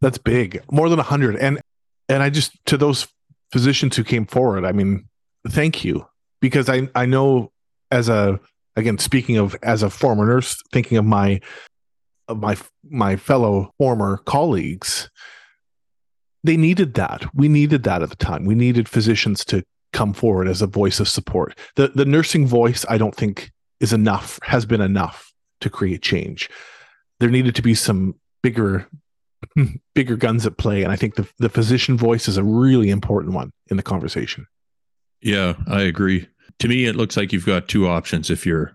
that's 0.00 0.16
big. 0.16 0.62
More 0.70 0.88
than 0.88 0.96
100. 0.96 1.36
And 1.36 1.60
and 2.08 2.22
I 2.22 2.30
just 2.30 2.52
to 2.64 2.78
those 2.78 3.06
physicians 3.52 3.94
who 3.94 4.04
came 4.04 4.24
forward, 4.24 4.64
I 4.64 4.72
mean, 4.72 5.06
thank 5.46 5.84
you 5.84 6.06
because 6.40 6.70
I 6.70 6.88
I 6.94 7.04
know 7.04 7.52
as 7.90 8.08
a 8.08 8.40
again 8.78 8.98
speaking 8.98 9.36
of 9.36 9.56
as 9.62 9.82
a 9.82 9.90
former 9.90 10.26
nurse, 10.26 10.60
thinking 10.72 10.98
of 10.98 11.04
my 11.04 11.40
of 12.28 12.38
my 12.38 12.56
my 12.88 13.16
fellow 13.16 13.74
former 13.78 14.18
colleagues, 14.18 15.10
they 16.44 16.56
needed 16.56 16.94
that. 16.94 17.26
We 17.34 17.48
needed 17.48 17.82
that 17.84 18.02
at 18.02 18.10
the 18.10 18.16
time. 18.16 18.44
We 18.44 18.54
needed 18.54 18.88
physicians 18.88 19.44
to 19.46 19.64
come 19.92 20.12
forward 20.12 20.48
as 20.48 20.62
a 20.62 20.66
voice 20.66 21.00
of 21.00 21.08
support. 21.08 21.58
The 21.76 21.88
the 21.88 22.04
nursing 22.04 22.46
voice, 22.46 22.84
I 22.88 22.98
don't 22.98 23.14
think 23.14 23.50
is 23.80 23.92
enough, 23.92 24.38
has 24.42 24.66
been 24.66 24.80
enough 24.80 25.32
to 25.60 25.70
create 25.70 26.02
change. 26.02 26.48
There 27.20 27.30
needed 27.30 27.54
to 27.56 27.62
be 27.62 27.74
some 27.74 28.14
bigger 28.42 28.88
bigger 29.94 30.16
guns 30.16 30.46
at 30.46 30.56
play. 30.56 30.82
And 30.82 30.92
I 30.92 30.96
think 30.96 31.14
the, 31.14 31.28
the 31.38 31.48
physician 31.48 31.96
voice 31.96 32.28
is 32.28 32.36
a 32.36 32.44
really 32.44 32.90
important 32.90 33.34
one 33.34 33.52
in 33.68 33.76
the 33.76 33.82
conversation. 33.82 34.46
Yeah, 35.20 35.54
I 35.66 35.82
agree. 35.82 36.28
To 36.60 36.68
me, 36.68 36.86
it 36.86 36.96
looks 36.96 37.16
like 37.16 37.32
you've 37.32 37.46
got 37.46 37.68
two 37.68 37.86
options 37.86 38.30
if 38.30 38.44
you're 38.44 38.74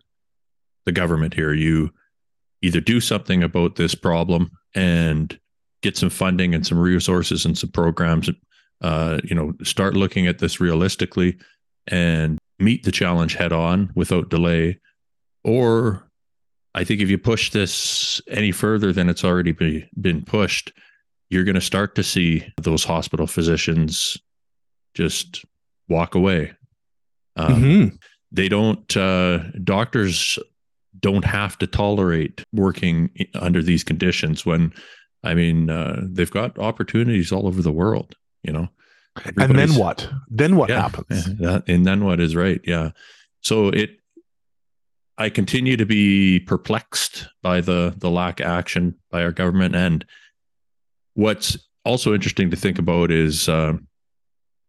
the 0.85 0.91
government 0.91 1.33
here. 1.33 1.53
You 1.53 1.91
either 2.61 2.79
do 2.79 3.01
something 3.01 3.43
about 3.43 3.75
this 3.75 3.93
problem 3.93 4.51
and 4.73 5.37
get 5.81 5.97
some 5.97 6.09
funding 6.09 6.55
and 6.55 6.65
some 6.65 6.79
resources 6.79 7.45
and 7.45 7.57
some 7.57 7.69
programs, 7.71 8.29
uh, 8.81 9.19
you 9.23 9.35
know, 9.35 9.53
start 9.63 9.95
looking 9.95 10.27
at 10.27 10.39
this 10.39 10.59
realistically 10.59 11.37
and 11.87 12.39
meet 12.59 12.83
the 12.83 12.91
challenge 12.91 13.35
head 13.35 13.51
on 13.51 13.91
without 13.95 14.29
delay. 14.29 14.79
Or 15.43 16.09
I 16.73 16.85
think 16.85 17.01
if 17.01 17.09
you 17.09 17.17
push 17.17 17.51
this 17.51 18.21
any 18.29 18.51
further 18.51 18.93
than 18.93 19.09
it's 19.09 19.25
already 19.25 19.51
be, 19.51 19.87
been 19.99 20.23
pushed, 20.23 20.71
you're 21.29 21.43
going 21.43 21.55
to 21.55 21.61
start 21.61 21.95
to 21.95 22.03
see 22.03 22.47
those 22.61 22.85
hospital 22.85 23.27
physicians 23.27 24.17
just 24.93 25.43
walk 25.89 26.15
away. 26.15 26.53
Um, 27.35 27.53
mm-hmm. 27.53 27.95
They 28.31 28.49
don't, 28.49 28.97
uh, 28.97 29.39
doctors 29.63 30.39
don't 30.99 31.25
have 31.25 31.57
to 31.59 31.67
tolerate 31.67 32.43
working 32.51 33.09
under 33.35 33.61
these 33.61 33.83
conditions 33.83 34.45
when, 34.45 34.73
I 35.23 35.33
mean, 35.33 35.69
uh, 35.69 36.01
they've 36.03 36.31
got 36.31 36.57
opportunities 36.57 37.31
all 37.31 37.47
over 37.47 37.61
the 37.61 37.71
world, 37.71 38.15
you 38.43 38.53
know. 38.53 38.69
And 39.37 39.55
then 39.55 39.75
what? 39.75 40.09
Then 40.29 40.55
what 40.55 40.69
yeah, 40.69 40.81
happens? 40.81 41.25
That, 41.37 41.63
and 41.67 41.85
then 41.85 42.03
what 42.03 42.19
is 42.19 42.35
right? 42.35 42.59
Yeah. 42.63 42.91
So 43.41 43.67
it 43.67 43.99
I 45.17 45.29
continue 45.29 45.77
to 45.77 45.85
be 45.85 46.39
perplexed 46.39 47.27
by 47.41 47.61
the 47.61 47.93
the 47.95 48.09
lack 48.09 48.39
of 48.39 48.47
action 48.47 48.95
by 49.11 49.23
our 49.23 49.31
government. 49.31 49.75
And 49.75 50.05
what's 51.13 51.57
also 51.85 52.13
interesting 52.13 52.49
to 52.49 52.57
think 52.57 52.79
about 52.79 53.11
is, 53.11 53.47
uh, 53.47 53.73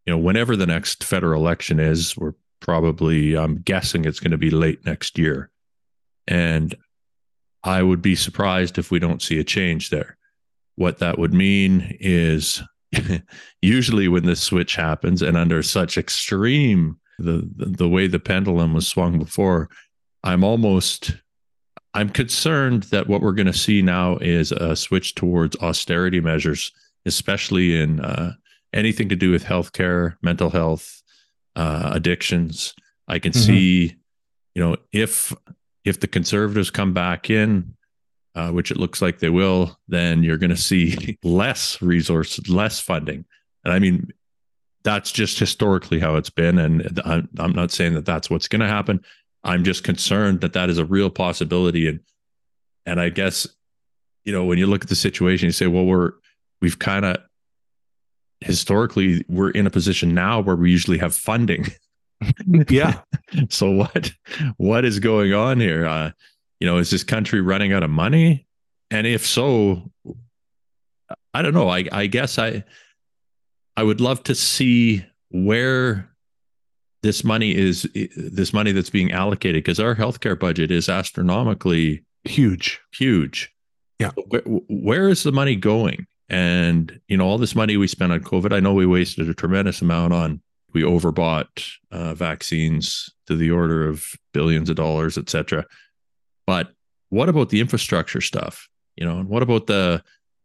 you 0.05 0.13
know, 0.13 0.19
whenever 0.19 0.57
the 0.57 0.67
next 0.67 1.05
federal 1.05 1.41
election 1.41 1.81
is, 1.81 2.17
we're 2.17 2.35
probably, 2.61 3.37
I'm 3.37 3.57
guessing 3.59 4.05
it's 4.05 4.21
going 4.21 4.31
to 4.33 4.39
be 4.39 4.51
late 4.51 4.85
next 4.85 5.19
year, 5.19 5.51
and 6.27 6.75
I 7.63 7.83
would 7.83 8.03
be 8.03 8.15
surprised 8.15 8.79
if 8.79 8.91
we 8.91 8.99
don't 8.99 9.23
see 9.23 9.39
a 9.39 9.45
change 9.45 9.91
there. 9.91 10.17
What 10.77 10.99
that 10.99 11.19
would 11.19 11.33
mean 11.33 11.97
is, 12.01 12.63
usually 13.63 14.09
when 14.09 14.27
this 14.27 14.43
switch 14.43 14.77
happens, 14.77 15.23
and 15.23 15.37
under 15.37 15.63
such 15.63 15.99
extreme 15.99 16.99
the, 17.19 17.49
the 17.57 17.89
way 17.89 18.09
the 18.09 18.19
pendulum 18.19 18.75
was 18.75 18.89
swung 18.89 19.21
before 19.21 19.71
I'm 20.25 20.43
almost 20.43 21.15
I'm 21.93 22.09
concerned 22.09 22.85
that 22.85 23.07
what 23.07 23.21
we're 23.21 23.33
going 23.33 23.47
to 23.47 23.53
see 23.53 23.83
now 23.83 24.17
is 24.17 24.51
a 24.51 24.75
switch 24.75 25.15
towards 25.15 25.57
austerity 25.59 26.21
measures, 26.21 26.73
especially 27.07 27.79
in 27.81 28.01
uh, 28.01 28.33
anything 28.73 29.11
to 29.11 29.17
do 29.17 29.31
with 29.31 29.45
healthcare, 29.45 30.17
mental 30.21 30.51
health, 30.51 31.03
uh, 31.57 31.91
addictions. 31.95 32.75
I 33.09 33.19
can 33.19 33.33
mm-hmm. 33.33 33.41
see, 33.41 33.97
you 34.55 34.63
know, 34.63 34.77
if 34.93 35.33
if 35.85 36.01
the 36.01 36.07
conservatives 36.07 36.71
come 36.71 36.95
back 36.95 37.29
in, 37.29 37.75
uh, 38.35 38.51
which 38.51 38.71
it 38.71 38.79
looks 38.79 39.03
like 39.03 39.19
they 39.19 39.29
will, 39.29 39.79
then 39.87 40.23
you're 40.23 40.39
going 40.39 40.51
to 40.51 40.57
see 40.57 41.19
less 41.23 41.81
resources, 41.83 42.49
less 42.49 42.81
funding. 42.81 43.25
And 43.65 43.73
I 43.73 43.79
mean, 43.79 44.11
that's 44.83 45.13
just 45.13 45.39
historically 45.39 46.01
how 46.01 46.17
it's 46.17 46.31
been. 46.31 46.59
And 46.59 47.01
I'm, 47.05 47.29
I'm 47.39 47.53
not 47.53 47.71
saying 47.71 47.95
that 47.95 48.07
that's 48.07 48.29
what's 48.31 48.49
going 48.49 48.61
to 48.61 48.69
happen. 48.69 49.03
I'm 49.43 49.65
just 49.65 49.85
concerned 49.85 50.41
that 50.41 50.55
that 50.55 50.71
is 50.71 50.79
a 50.79 50.85
real 50.85 51.11
possibility. 51.11 51.89
And 51.89 52.01
and 52.87 53.01
I 53.01 53.09
guess 53.09 53.47
you 54.25 54.33
know 54.33 54.45
when 54.45 54.59
you 54.59 54.67
look 54.67 54.83
at 54.83 54.89
the 54.89 54.97
situation, 54.97 55.47
you 55.47 55.53
say, 55.53 55.67
well, 55.67 55.85
we're 55.85 56.13
we've 56.61 56.79
kind 56.79 57.05
of 57.05 57.19
historically 58.45 59.25
we're 59.29 59.51
in 59.51 59.67
a 59.67 59.71
position 59.71 60.15
now 60.15 60.41
where 60.41 60.57
we 60.57 60.71
usually 60.71 60.99
have 60.99 61.15
funding. 61.15 61.67
yeah. 62.69 63.01
so 63.49 63.71
what 63.71 64.13
what 64.57 64.85
is 64.85 64.99
going 64.99 65.33
on 65.33 65.61
here? 65.61 65.87
Uh, 65.87 66.11
you 66.61 66.67
know, 66.67 66.79
is 66.79 66.91
this 66.91 67.05
country 67.05 67.41
running 67.41 67.73
out 67.73 67.83
of 67.83 67.91
money? 67.91 68.47
And 68.91 69.07
if 69.07 69.27
so, 69.27 69.91
I 71.33 71.43
don't 71.43 71.55
know. 71.55 71.69
I 71.69 71.85
I 71.91 72.07
guess 72.07 72.39
I 72.39 72.65
I 73.77 73.83
would 73.83 74.01
love 74.01 74.23
to 74.25 74.35
see 74.35 75.05
where 75.31 76.15
this 77.03 77.23
money 77.23 77.55
is 77.55 77.89
this 78.17 78.53
money 78.53 78.73
that's 78.73 78.91
being 78.91 79.13
allocated 79.13 79.63
because 79.63 79.79
our 79.79 79.95
healthcare 79.95 80.39
budget 80.39 80.71
is 80.71 80.89
astronomically 80.89 82.03
huge 82.25 82.81
huge 82.95 83.53
yeah 83.99 84.11
where, 84.29 84.41
where 84.43 85.09
is 85.11 85.23
the 85.23 85.31
money 85.31 85.55
going 85.55 86.07
and 86.29 87.01
you 87.09 87.17
know 87.17 87.27
all 87.27 87.39
this 87.39 87.55
money 87.55 87.77
we 87.77 87.87
spent 87.87 88.13
on 88.13 88.21
covid 88.21 88.53
i 88.53 88.61
know 88.61 88.73
we 88.73 88.87
wasted 88.87 89.29
a 89.29 89.35
tremendous 89.35 89.83
amount 89.83 90.13
on 90.13 90.41
we 90.73 90.83
overbought 90.83 91.69
uh, 91.93 92.15
vaccines 92.15 93.11
to 93.27 93.37
the 93.37 93.51
order 93.51 93.89
of 93.89 94.13
billions 94.33 94.69
of 94.69 94.77
dollars 94.77 95.19
et 95.19 95.29
cetera. 95.29 95.65
but 96.47 96.73
what 97.11 97.29
about 97.29 97.51
the 97.51 97.61
infrastructure 97.61 98.21
stuff 98.21 98.69
you 98.97 99.05
know 99.05 99.19
and 99.19 99.29
what 99.29 99.43
about 99.43 99.67
the 99.67 100.03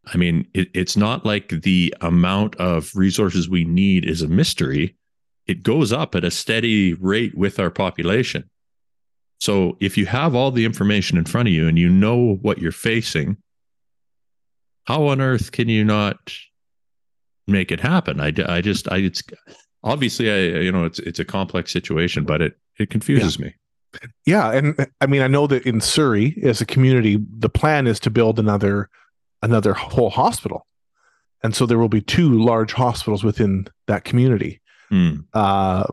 i 0.07 0.17
mean 0.17 0.45
it, 0.53 0.69
it's 0.73 0.97
not 0.97 1.25
like 1.25 1.49
the 1.61 1.93
amount 2.01 2.55
of 2.57 2.91
resources 2.95 3.47
we 3.49 3.63
need 3.63 4.05
is 4.05 4.21
a 4.21 4.27
mystery 4.27 4.95
it 5.49 5.63
goes 5.63 5.91
up 5.91 6.13
at 6.13 6.23
a 6.23 6.29
steady 6.29 6.93
rate 6.93 7.35
with 7.35 7.59
our 7.59 7.71
population. 7.71 8.47
So 9.39 9.77
if 9.79 9.97
you 9.97 10.05
have 10.05 10.35
all 10.35 10.51
the 10.51 10.63
information 10.63 11.17
in 11.17 11.25
front 11.25 11.47
of 11.47 11.53
you 11.55 11.67
and 11.67 11.75
you 11.79 11.89
know 11.89 12.37
what 12.43 12.59
you're 12.59 12.71
facing, 12.71 13.35
how 14.89 15.05
on 15.05 15.21
earth 15.21 15.51
can 15.51 15.69
you 15.69 15.85
not 15.85 16.33
make 17.47 17.71
it 17.71 17.79
happen? 17.79 18.19
I, 18.19 18.33
I 18.47 18.59
just, 18.59 18.91
I, 18.91 18.97
it's 18.97 19.21
obviously, 19.83 20.31
I, 20.31 20.61
you 20.61 20.71
know, 20.71 20.83
it's, 20.83 20.97
it's 20.97 21.19
a 21.19 21.25
complex 21.25 21.71
situation, 21.71 22.23
but 22.23 22.41
it, 22.41 22.57
it 22.79 22.89
confuses 22.89 23.37
yeah. 23.37 23.45
me. 23.45 23.55
Yeah. 24.25 24.51
And 24.51 24.87
I 24.99 25.05
mean, 25.05 25.21
I 25.21 25.27
know 25.27 25.45
that 25.45 25.63
in 25.63 25.79
Surrey 25.79 26.41
as 26.43 26.59
a 26.59 26.65
community, 26.65 27.23
the 27.37 27.49
plan 27.49 27.85
is 27.85 27.99
to 27.99 28.09
build 28.09 28.39
another, 28.39 28.89
another 29.43 29.75
whole 29.75 30.09
hospital. 30.09 30.65
And 31.43 31.55
so 31.55 31.67
there 31.67 31.77
will 31.77 31.87
be 31.87 32.01
two 32.01 32.43
large 32.43 32.73
hospitals 32.73 33.23
within 33.23 33.67
that 33.85 34.05
community. 34.05 34.59
Mm. 34.91 35.25
Uh, 35.35 35.85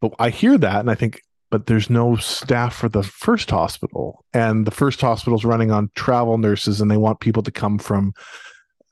but 0.00 0.14
I 0.18 0.30
hear 0.30 0.58
that 0.58 0.80
and 0.80 0.90
I 0.90 0.96
think, 0.96 1.22
but 1.50 1.66
there's 1.66 1.90
no 1.90 2.16
staff 2.16 2.74
for 2.74 2.88
the 2.88 3.02
first 3.02 3.50
hospital. 3.50 4.24
And 4.32 4.66
the 4.66 4.70
first 4.70 5.00
hospital's 5.00 5.44
running 5.44 5.70
on 5.70 5.90
travel 5.94 6.38
nurses, 6.38 6.80
and 6.80 6.90
they 6.90 6.96
want 6.96 7.20
people 7.20 7.42
to 7.42 7.50
come 7.50 7.78
from 7.78 8.12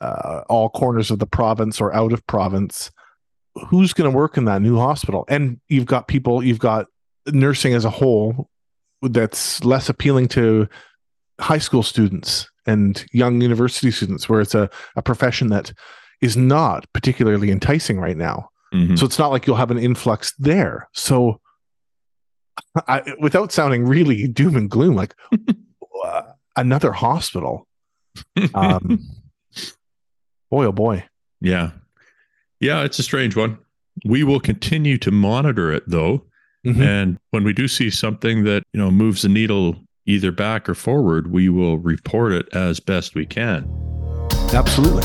uh, 0.00 0.42
all 0.48 0.70
corners 0.70 1.10
of 1.10 1.18
the 1.18 1.26
province 1.26 1.80
or 1.80 1.94
out 1.94 2.12
of 2.12 2.26
province. 2.26 2.90
Who's 3.68 3.92
going 3.92 4.10
to 4.10 4.16
work 4.16 4.36
in 4.36 4.44
that 4.44 4.62
new 4.62 4.76
hospital? 4.76 5.24
And 5.28 5.60
you've 5.68 5.86
got 5.86 6.08
people, 6.08 6.42
you've 6.42 6.58
got 6.58 6.86
nursing 7.26 7.74
as 7.74 7.84
a 7.84 7.90
whole 7.90 8.48
that's 9.02 9.64
less 9.64 9.88
appealing 9.88 10.28
to 10.28 10.68
high 11.40 11.58
school 11.58 11.82
students 11.82 12.48
and 12.66 13.04
young 13.12 13.40
university 13.40 13.90
students, 13.90 14.28
where 14.28 14.40
it's 14.40 14.54
a, 14.54 14.68
a 14.96 15.02
profession 15.02 15.48
that 15.48 15.72
is 16.20 16.36
not 16.36 16.84
particularly 16.92 17.50
enticing 17.50 17.98
right 17.98 18.16
now. 18.16 18.48
Mm-hmm. 18.74 18.96
So 18.96 19.06
it's 19.06 19.18
not 19.18 19.30
like 19.30 19.46
you'll 19.46 19.56
have 19.56 19.70
an 19.70 19.78
influx 19.78 20.34
there. 20.38 20.88
So, 20.92 21.40
I, 22.86 23.14
without 23.20 23.52
sounding 23.52 23.86
really 23.86 24.28
doom 24.28 24.56
and 24.56 24.70
gloom, 24.70 24.94
like 24.94 25.14
uh, 26.04 26.22
another 26.56 26.92
hospital. 26.92 27.66
Um, 28.54 29.06
boy, 30.50 30.66
oh 30.66 30.72
boy. 30.72 31.04
Yeah. 31.40 31.70
Yeah, 32.60 32.82
it's 32.82 32.98
a 32.98 33.02
strange 33.02 33.36
one. 33.36 33.58
We 34.04 34.24
will 34.24 34.40
continue 34.40 34.98
to 34.98 35.10
monitor 35.10 35.72
it 35.72 35.84
though. 35.86 36.24
Mm-hmm. 36.66 36.82
And 36.82 37.18
when 37.30 37.44
we 37.44 37.52
do 37.52 37.68
see 37.68 37.90
something 37.90 38.44
that, 38.44 38.64
you 38.72 38.80
know, 38.80 38.90
moves 38.90 39.22
the 39.22 39.28
needle 39.28 39.76
either 40.06 40.32
back 40.32 40.68
or 40.68 40.74
forward, 40.74 41.30
we 41.30 41.48
will 41.48 41.78
report 41.78 42.32
it 42.32 42.48
as 42.52 42.80
best 42.80 43.14
we 43.14 43.26
can. 43.26 43.70
Absolutely. 44.52 45.04